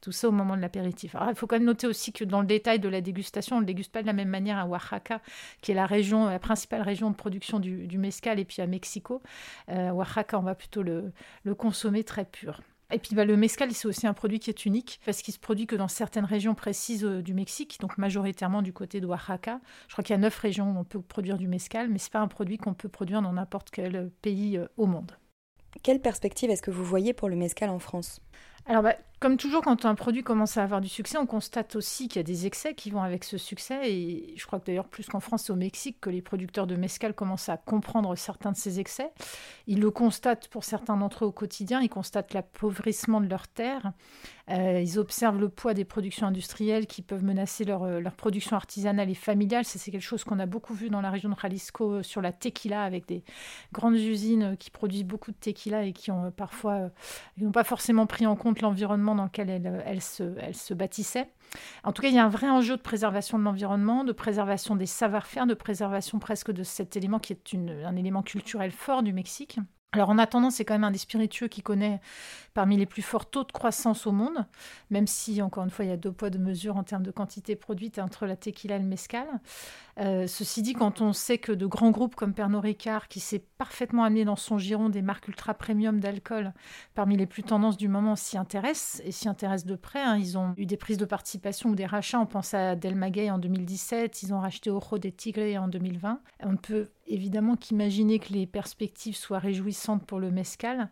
Tout 0.00 0.12
ça 0.12 0.28
au 0.28 0.32
moment 0.32 0.56
de 0.56 0.62
l'apéritif. 0.62 1.14
Alors, 1.14 1.28
il 1.28 1.36
faut 1.36 1.46
quand 1.46 1.56
même 1.56 1.64
noter 1.64 1.86
aussi 1.86 2.12
que 2.12 2.24
dans 2.24 2.40
le 2.40 2.46
détail 2.46 2.80
de 2.80 2.88
la 2.88 3.00
dégustation, 3.00 3.56
on 3.56 3.60
ne 3.60 3.66
déguste 3.66 3.92
pas 3.92 4.02
de 4.02 4.06
la 4.06 4.12
même 4.12 4.30
manière 4.30 4.58
à 4.58 4.66
Oaxaca, 4.66 5.20
qui 5.60 5.72
est 5.72 5.74
la 5.74 5.86
région, 5.86 6.26
la 6.26 6.38
principale 6.38 6.82
région 6.82 7.10
de 7.10 7.16
production 7.16 7.60
du, 7.60 7.86
du 7.86 7.98
mescal, 7.98 8.40
et 8.40 8.44
puis 8.44 8.62
à 8.62 8.66
Mexico. 8.66 9.22
Euh, 9.68 9.90
Oaxaca, 9.90 10.38
on 10.38 10.42
va 10.42 10.54
plutôt 10.54 10.82
le, 10.82 11.12
le 11.44 11.54
consommer 11.54 12.02
très 12.02 12.24
pur. 12.24 12.60
Et 12.92 12.98
puis 12.98 13.16
bah, 13.16 13.24
le 13.24 13.36
mescal, 13.36 13.72
c'est 13.72 13.88
aussi 13.88 14.06
un 14.06 14.14
produit 14.14 14.38
qui 14.38 14.50
est 14.50 14.64
unique 14.64 15.00
parce 15.04 15.22
qu'il 15.22 15.34
se 15.34 15.40
produit 15.40 15.66
que 15.66 15.74
dans 15.74 15.88
certaines 15.88 16.24
régions 16.24 16.54
précises 16.54 17.04
euh, 17.04 17.20
du 17.20 17.34
Mexique, 17.34 17.78
donc 17.80 17.98
majoritairement 17.98 18.62
du 18.62 18.72
côté 18.72 19.00
de 19.00 19.06
Oaxaca. 19.06 19.60
Je 19.88 19.94
crois 19.94 20.04
qu'il 20.04 20.14
y 20.14 20.18
a 20.18 20.20
neuf 20.20 20.38
régions 20.38 20.70
où 20.70 20.78
on 20.78 20.84
peut 20.84 21.00
produire 21.00 21.36
du 21.36 21.48
mescal, 21.48 21.88
mais 21.88 21.98
ce 21.98 22.06
n'est 22.06 22.10
pas 22.12 22.20
un 22.20 22.28
produit 22.28 22.58
qu'on 22.58 22.74
peut 22.74 22.88
produire 22.88 23.22
dans 23.22 23.32
n'importe 23.32 23.70
quel 23.70 23.96
euh, 23.96 24.08
pays 24.22 24.56
euh, 24.56 24.66
au 24.76 24.86
monde. 24.86 25.12
Quelle 25.82 26.00
perspective 26.00 26.50
est-ce 26.50 26.62
que 26.62 26.70
vous 26.70 26.84
voyez 26.84 27.12
pour 27.12 27.28
le 27.28 27.36
mescal 27.36 27.70
en 27.70 27.78
France? 27.78 28.20
Alors, 28.66 28.82
bah, 28.82 28.96
comme 29.18 29.38
toujours, 29.38 29.62
quand 29.62 29.86
un 29.86 29.94
produit 29.94 30.22
commence 30.22 30.58
à 30.58 30.62
avoir 30.62 30.82
du 30.82 30.90
succès, 30.90 31.16
on 31.16 31.24
constate 31.24 31.74
aussi 31.74 32.06
qu'il 32.06 32.18
y 32.18 32.20
a 32.20 32.22
des 32.22 32.44
excès 32.44 32.74
qui 32.74 32.90
vont 32.90 33.02
avec 33.02 33.24
ce 33.24 33.38
succès. 33.38 33.90
Et 33.90 34.34
je 34.36 34.46
crois 34.46 34.60
que 34.60 34.66
d'ailleurs, 34.66 34.88
plus 34.88 35.06
qu'en 35.06 35.20
France, 35.20 35.44
c'est 35.44 35.52
au 35.52 35.56
Mexique 35.56 35.98
que 36.02 36.10
les 36.10 36.20
producteurs 36.20 36.66
de 36.66 36.76
mescal 36.76 37.14
commencent 37.14 37.48
à 37.48 37.56
comprendre 37.56 38.14
certains 38.14 38.52
de 38.52 38.56
ces 38.56 38.78
excès. 38.78 39.10
Ils 39.66 39.80
le 39.80 39.90
constatent 39.90 40.48
pour 40.48 40.64
certains 40.64 40.98
d'entre 40.98 41.24
eux 41.24 41.28
au 41.28 41.32
quotidien. 41.32 41.80
Ils 41.80 41.88
constatent 41.88 42.34
l'appauvrissement 42.34 43.22
de 43.22 43.28
leurs 43.28 43.48
terres. 43.48 43.92
Euh, 44.50 44.80
ils 44.80 44.98
observent 44.98 45.40
le 45.40 45.48
poids 45.48 45.74
des 45.74 45.84
productions 45.84 46.26
industrielles 46.26 46.86
qui 46.86 47.02
peuvent 47.02 47.24
menacer 47.24 47.64
leur, 47.64 47.82
euh, 47.82 47.98
leur 47.98 48.14
production 48.14 48.54
artisanale 48.54 49.10
et 49.10 49.14
familiale. 49.14 49.64
C'est 49.64 49.90
quelque 49.90 50.00
chose 50.00 50.22
qu'on 50.22 50.38
a 50.38 50.46
beaucoup 50.46 50.74
vu 50.74 50.88
dans 50.88 51.00
la 51.00 51.10
région 51.10 51.30
de 51.30 51.34
Jalisco 51.40 51.94
euh, 51.94 52.02
sur 52.02 52.20
la 52.20 52.32
tequila, 52.32 52.84
avec 52.84 53.08
des 53.08 53.24
grandes 53.72 53.96
usines 53.96 54.56
qui 54.56 54.70
produisent 54.70 55.04
beaucoup 55.04 55.32
de 55.32 55.36
tequila 55.36 55.84
et 55.84 55.92
qui 55.92 56.12
ont 56.12 56.30
parfois 56.30 56.90
n'ont 57.38 57.50
pas 57.50 57.64
forcément 57.64 58.06
pris 58.06 58.26
en 58.26 58.36
compte 58.36 58.60
l'environnement 58.60 59.05
dans 59.14 59.24
lequel 59.24 59.48
se, 60.00 60.34
elles 60.38 60.56
se 60.56 60.74
bâtissaient. 60.74 61.30
En 61.84 61.92
tout 61.92 62.02
cas, 62.02 62.08
il 62.08 62.14
y 62.14 62.18
a 62.18 62.24
un 62.24 62.28
vrai 62.28 62.48
enjeu 62.48 62.76
de 62.76 62.82
préservation 62.82 63.38
de 63.38 63.44
l'environnement, 63.44 64.04
de 64.04 64.12
préservation 64.12 64.76
des 64.76 64.86
savoir-faire, 64.86 65.46
de 65.46 65.54
préservation 65.54 66.18
presque 66.18 66.50
de 66.50 66.62
cet 66.62 66.96
élément 66.96 67.18
qui 67.18 67.32
est 67.32 67.54
un 67.84 67.96
élément 67.96 68.22
culturel 68.22 68.72
fort 68.72 69.02
du 69.02 69.12
Mexique. 69.12 69.58
Alors 69.96 70.10
en 70.10 70.18
attendant, 70.18 70.50
c'est 70.50 70.66
quand 70.66 70.74
même 70.74 70.84
un 70.84 70.90
des 70.90 70.98
spiritueux 70.98 71.48
qui 71.48 71.62
connaît 71.62 72.02
parmi 72.52 72.76
les 72.76 72.84
plus 72.84 73.00
forts 73.00 73.30
taux 73.30 73.44
de 73.44 73.52
croissance 73.52 74.06
au 74.06 74.12
monde, 74.12 74.44
même 74.90 75.06
si, 75.06 75.40
encore 75.40 75.64
une 75.64 75.70
fois, 75.70 75.86
il 75.86 75.88
y 75.88 75.90
a 75.90 75.96
deux 75.96 76.12
poids, 76.12 76.28
deux 76.28 76.38
mesures 76.38 76.76
en 76.76 76.82
termes 76.82 77.02
de 77.02 77.10
quantité 77.10 77.56
produite 77.56 77.98
entre 77.98 78.26
la 78.26 78.36
tequila 78.36 78.76
et 78.76 78.78
le 78.78 78.84
mescal. 78.84 79.26
Euh, 79.98 80.26
ceci 80.26 80.60
dit, 80.60 80.74
quand 80.74 81.00
on 81.00 81.14
sait 81.14 81.38
que 81.38 81.52
de 81.52 81.64
grands 81.64 81.92
groupes 81.92 82.14
comme 82.14 82.34
Pernod 82.34 82.62
Ricard, 82.62 83.08
qui 83.08 83.20
s'est 83.20 83.42
parfaitement 83.56 84.04
amené 84.04 84.26
dans 84.26 84.36
son 84.36 84.58
giron 84.58 84.90
des 84.90 85.00
marques 85.00 85.28
ultra 85.28 85.54
premium 85.54 85.98
d'alcool, 85.98 86.52
parmi 86.94 87.16
les 87.16 87.24
plus 87.24 87.42
tendances 87.42 87.78
du 87.78 87.88
moment, 87.88 88.16
s'y 88.16 88.36
intéressent, 88.36 89.00
et 89.06 89.12
s'y 89.12 89.30
intéressent 89.30 89.66
de 89.66 89.76
près. 89.76 90.02
Hein. 90.02 90.18
Ils 90.18 90.36
ont 90.36 90.52
eu 90.58 90.66
des 90.66 90.76
prises 90.76 90.98
de 90.98 91.06
participation 91.06 91.70
ou 91.70 91.74
des 91.74 91.86
rachats, 91.86 92.20
on 92.20 92.26
pense 92.26 92.52
à 92.52 92.76
Del 92.76 92.96
Maguey 92.96 93.30
en 93.30 93.38
2017, 93.38 94.22
ils 94.22 94.34
ont 94.34 94.40
racheté 94.40 94.70
Ojo 94.70 94.98
des 94.98 95.12
Tigres 95.12 95.58
en 95.58 95.68
2020. 95.68 96.20
On 96.42 96.56
peut 96.56 96.90
évidemment 97.08 97.56
qu'imaginer 97.56 98.18
que 98.18 98.32
les 98.32 98.46
perspectives 98.46 99.16
soient 99.16 99.38
réjouissantes 99.38 100.06
pour 100.06 100.18
le 100.18 100.30
mescal. 100.30 100.90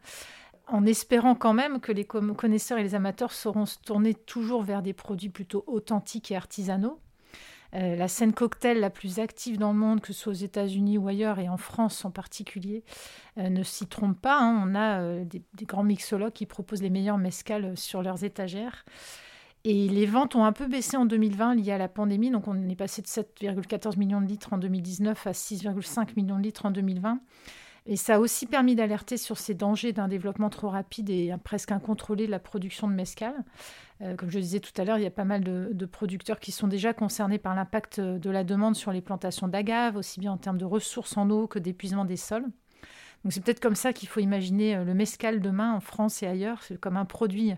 en 0.67 0.87
espérant 0.87 1.35
quand 1.35 1.53
même 1.53 1.79
que 1.79 1.93
les 1.93 2.07
connaisseurs 2.07 2.79
et 2.79 2.83
les 2.83 2.95
amateurs 2.95 3.33
sauront 3.33 3.67
se 3.67 3.79
tourner 3.79 4.15
toujours 4.15 4.63
vers 4.63 4.83
des 4.83 4.95
produits 4.95 5.29
plutôt 5.29 5.63
authentiques 5.67 6.31
et 6.31 6.37
artisanaux. 6.37 7.01
Euh, 7.75 7.97
la 7.97 8.07
scène 8.07 8.33
cocktail 8.33 8.79
la 8.79 8.91
plus 8.91 9.19
active 9.19 9.59
dans 9.59 9.73
le 9.73 9.79
monde, 9.79 10.01
que 10.01 10.13
ce 10.13 10.13
soit 10.13 10.33
aux 10.33 10.37
États-Unis 10.37 10.97
ou 10.97 11.09
ailleurs, 11.09 11.41
et 11.41 11.49
en 11.49 11.57
France 11.57 12.05
en 12.05 12.11
particulier, 12.11 12.85
euh, 13.39 13.49
ne 13.49 13.63
s'y 13.63 13.87
trompe 13.87 14.21
pas. 14.21 14.39
Hein. 14.39 14.63
On 14.65 14.75
a 14.75 15.01
euh, 15.01 15.25
des, 15.25 15.43
grands 15.65 15.83
mixologues 15.83 16.33
qui 16.33 16.47
proposent 16.47 16.83
les 16.83 16.91
meilleurs 16.91 17.19
mescales 17.19 17.77
sur 17.77 18.03
leurs 18.03 18.23
étagères. 18.23 18.85
Et 19.67 19.89
les 19.89 20.05
ventes 20.05 20.35
ont 20.35 20.45
un 20.45 20.53
peu 20.53 20.67
baissé 20.67 20.99
en 20.99 21.07
2020 21.07 21.55
liées 21.55 21.73
à 21.73 21.79
la 21.79 21.89
pandémie. 21.89 22.31
Donc 22.31 22.49
on 22.49 22.69
est 22.69 22.77
passé 22.77 23.01
de 23.01 23.07
7,14 23.07 23.99
millions 23.99 24.21
de 24.21 24.27
litres 24.27 24.53
en 24.53 24.59
2019 24.59 25.27
à 25.27 25.33
6,5 25.33 26.11
millions 26.17 26.37
de 26.37 26.43
litres 26.43 26.67
en 26.67 26.71
2020. 26.71 27.21
Et 27.87 27.97
ça 27.97 28.15
a 28.15 28.19
aussi 28.19 28.47
permis 28.47 28.75
d'alerter 28.75 29.19
sur 29.19 29.37
ces 29.37 29.55
dangers 29.55 29.93
d'un 29.93 30.09
développement 30.09 30.49
trop 30.49 30.69
rapide 30.69 31.11
et 31.11 31.35
presque 31.43 31.71
incontrôlé 31.71 32.27
de 32.27 32.31
la 32.31 32.39
production 32.39 32.89
de 32.89 32.95
mescal. 32.95 33.35
Euh, 34.01 34.17
comme 34.17 34.31
je 34.31 34.39
disais 34.39 34.61
tout 34.61 34.73
à 34.79 34.85
l'heure, 34.85 34.99
il 34.99 35.05
y 35.05 35.07
a 35.07 35.11
pas 35.11 35.25
mal 35.25 35.45
de, 35.45 35.87
producteurs 35.87 36.41
qui 36.41 36.51
sont 36.51 36.67
déjà 36.67 36.95
concernés 36.95 37.39
par 37.39 37.55
l'impact 37.55 38.01
de 38.01 38.31
la 38.31 38.43
demande 38.43 38.75
sur 38.75 38.91
les 38.91 39.03
plantations 39.03 39.49
d'agaves, 39.49 39.97
aussi 39.97 40.19
bien 40.19 40.33
en 40.33 40.39
termes 40.39 40.59
de 40.59 40.65
ressources 40.65 41.17
en 41.19 41.29
eau 41.29 41.47
que 41.47 41.59
d'épuisement 41.59 42.07
des 42.07 42.17
sols. 42.17 42.47
C'est 43.31 43.43
peut-être 43.43 43.61
comme 43.61 43.75
ça 43.75 43.93
qu'il 43.93 44.09
faut 44.09 44.21
imaginer 44.21 44.77
euh, 44.77 44.85
le 44.85 44.95
mescal 44.95 45.41
demain 45.41 45.73
en 45.73 45.81
France 45.81 46.23
et 46.23 46.27
ailleurs, 46.27 46.63
c'est 46.63 46.79
comme 46.79 46.97
un 46.97 47.07
produit 47.07 47.53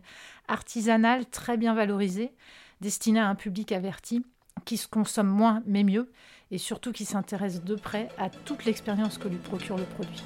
artisanal 0.47 1.27
très 1.27 1.57
bien 1.57 1.75
valorisé, 1.75 2.33
destiné 2.81 3.19
à 3.19 3.29
un 3.29 3.35
public 3.35 3.73
averti 3.73 4.25
qui 4.65 4.77
se 4.77 4.89
consomme 4.89 5.29
moins 5.29 5.63
mais 5.67 5.85
mieux 5.85 6.11
et 6.51 6.59
surtout 6.59 6.93
qui 6.93 7.05
s'intéresse 7.05 7.63
de 7.63 7.75
près 7.75 8.09
à 8.19 8.31
toute 8.31 8.65
l'expérience 8.65 9.19
que 9.19 9.29
lui 9.29 9.39
procure 9.39 9.77
le 9.77 9.85
produit. 9.85 10.23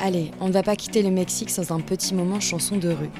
Allez, 0.00 0.30
on 0.40 0.48
ne 0.48 0.52
va 0.52 0.62
pas 0.62 0.76
quitter 0.76 1.02
le 1.02 1.10
Mexique 1.10 1.50
sans 1.50 1.72
un 1.72 1.80
petit 1.80 2.14
moment 2.14 2.40
chanson 2.40 2.76
de 2.76 2.88
rue. 2.88 3.10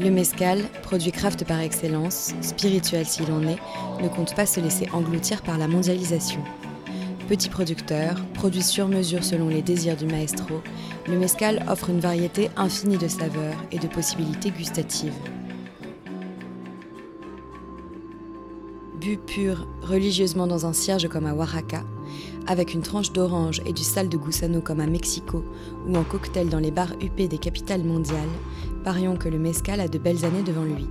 Le 0.00 0.10
mezcal, 0.10 0.62
produit 0.82 1.10
craft 1.10 1.44
par 1.44 1.60
excellence, 1.60 2.32
spirituel 2.40 3.04
s'il 3.04 3.30
en 3.32 3.42
est, 3.42 3.58
ne 4.00 4.08
compte 4.08 4.34
pas 4.34 4.46
se 4.46 4.60
laisser 4.60 4.88
engloutir 4.92 5.42
par 5.42 5.58
la 5.58 5.68
mondialisation. 5.68 6.42
Petit 7.28 7.50
producteur, 7.50 8.14
produit 8.32 8.62
sur 8.62 8.88
mesure 8.88 9.22
selon 9.22 9.48
les 9.48 9.60
désirs 9.60 9.98
du 9.98 10.06
maestro, 10.06 10.62
le 11.06 11.18
mezcal 11.18 11.62
offre 11.68 11.90
une 11.90 12.00
variété 12.00 12.48
infinie 12.56 12.96
de 12.96 13.06
saveurs 13.06 13.62
et 13.70 13.78
de 13.78 13.86
possibilités 13.86 14.50
gustatives. 14.50 15.12
Bu 18.98 19.18
pur 19.18 19.68
religieusement 19.82 20.46
dans 20.46 20.64
un 20.64 20.72
cierge 20.72 21.06
comme 21.08 21.26
à 21.26 21.34
Oaxaca, 21.34 21.84
avec 22.46 22.72
une 22.72 22.80
tranche 22.80 23.12
d'orange 23.12 23.60
et 23.66 23.74
du 23.74 23.82
sal 23.82 24.08
de 24.08 24.16
gusano 24.16 24.62
comme 24.62 24.80
à 24.80 24.86
Mexico 24.86 25.44
ou 25.86 25.96
en 25.96 26.04
cocktail 26.04 26.48
dans 26.48 26.60
les 26.60 26.70
bars 26.70 26.94
huppés 27.02 27.28
des 27.28 27.36
capitales 27.36 27.84
mondiales, 27.84 28.30
parions 28.84 29.18
que 29.18 29.28
le 29.28 29.38
mezcal 29.38 29.80
a 29.80 29.88
de 29.88 29.98
belles 29.98 30.24
années 30.24 30.42
devant 30.42 30.64
lui. 30.64 30.88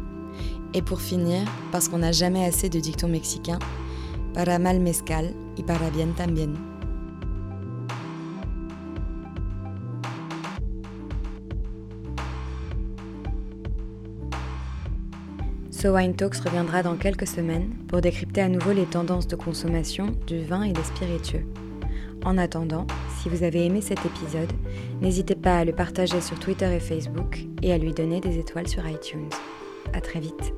Et 0.75 0.83
pour 0.83 1.01
finir, 1.01 1.47
parce 1.71 1.89
qu'on 1.89 1.97
n'a 1.97 2.11
jamais 2.11 2.45
assez 2.45 2.69
de 2.69 2.79
dictons 2.79 3.07
mexicains, 3.07 3.57
para 4.37 4.59
mal 4.59 4.79
mezcal 4.79 5.33
y 5.55 5.63
para 5.63 5.89
bien 5.89 6.13
también. 6.13 6.53
So 15.71 15.95
Wine 15.95 16.13
Talks 16.13 16.39
reviendra 16.41 16.83
dans 16.83 16.97
quelques 16.97 17.25
semaines 17.25 17.69
pour 17.87 18.01
décrypter 18.01 18.41
à 18.41 18.47
nouveau 18.47 18.73
les 18.73 18.85
tendances 18.85 19.25
de 19.25 19.35
consommation 19.35 20.15
du 20.27 20.43
vin 20.43 20.61
et 20.61 20.71
des 20.71 20.83
spiritueux. 20.83 21.47
En 22.23 22.37
attendant, 22.37 22.85
si 23.19 23.29
vous 23.29 23.41
avez 23.41 23.65
aimé 23.65 23.81
cet 23.81 24.05
épisode, 24.05 24.53
n'hésitez 25.01 25.35
pas 25.35 25.57
à 25.57 25.65
le 25.65 25.73
partager 25.73 26.21
sur 26.21 26.37
Twitter 26.37 26.75
et 26.75 26.79
Facebook 26.79 27.39
et 27.63 27.73
à 27.73 27.79
lui 27.79 27.91
donner 27.91 28.21
des 28.21 28.37
étoiles 28.37 28.67
sur 28.67 28.87
iTunes. 28.87 29.29
À 29.93 30.01
très 30.01 30.19
vite. 30.19 30.53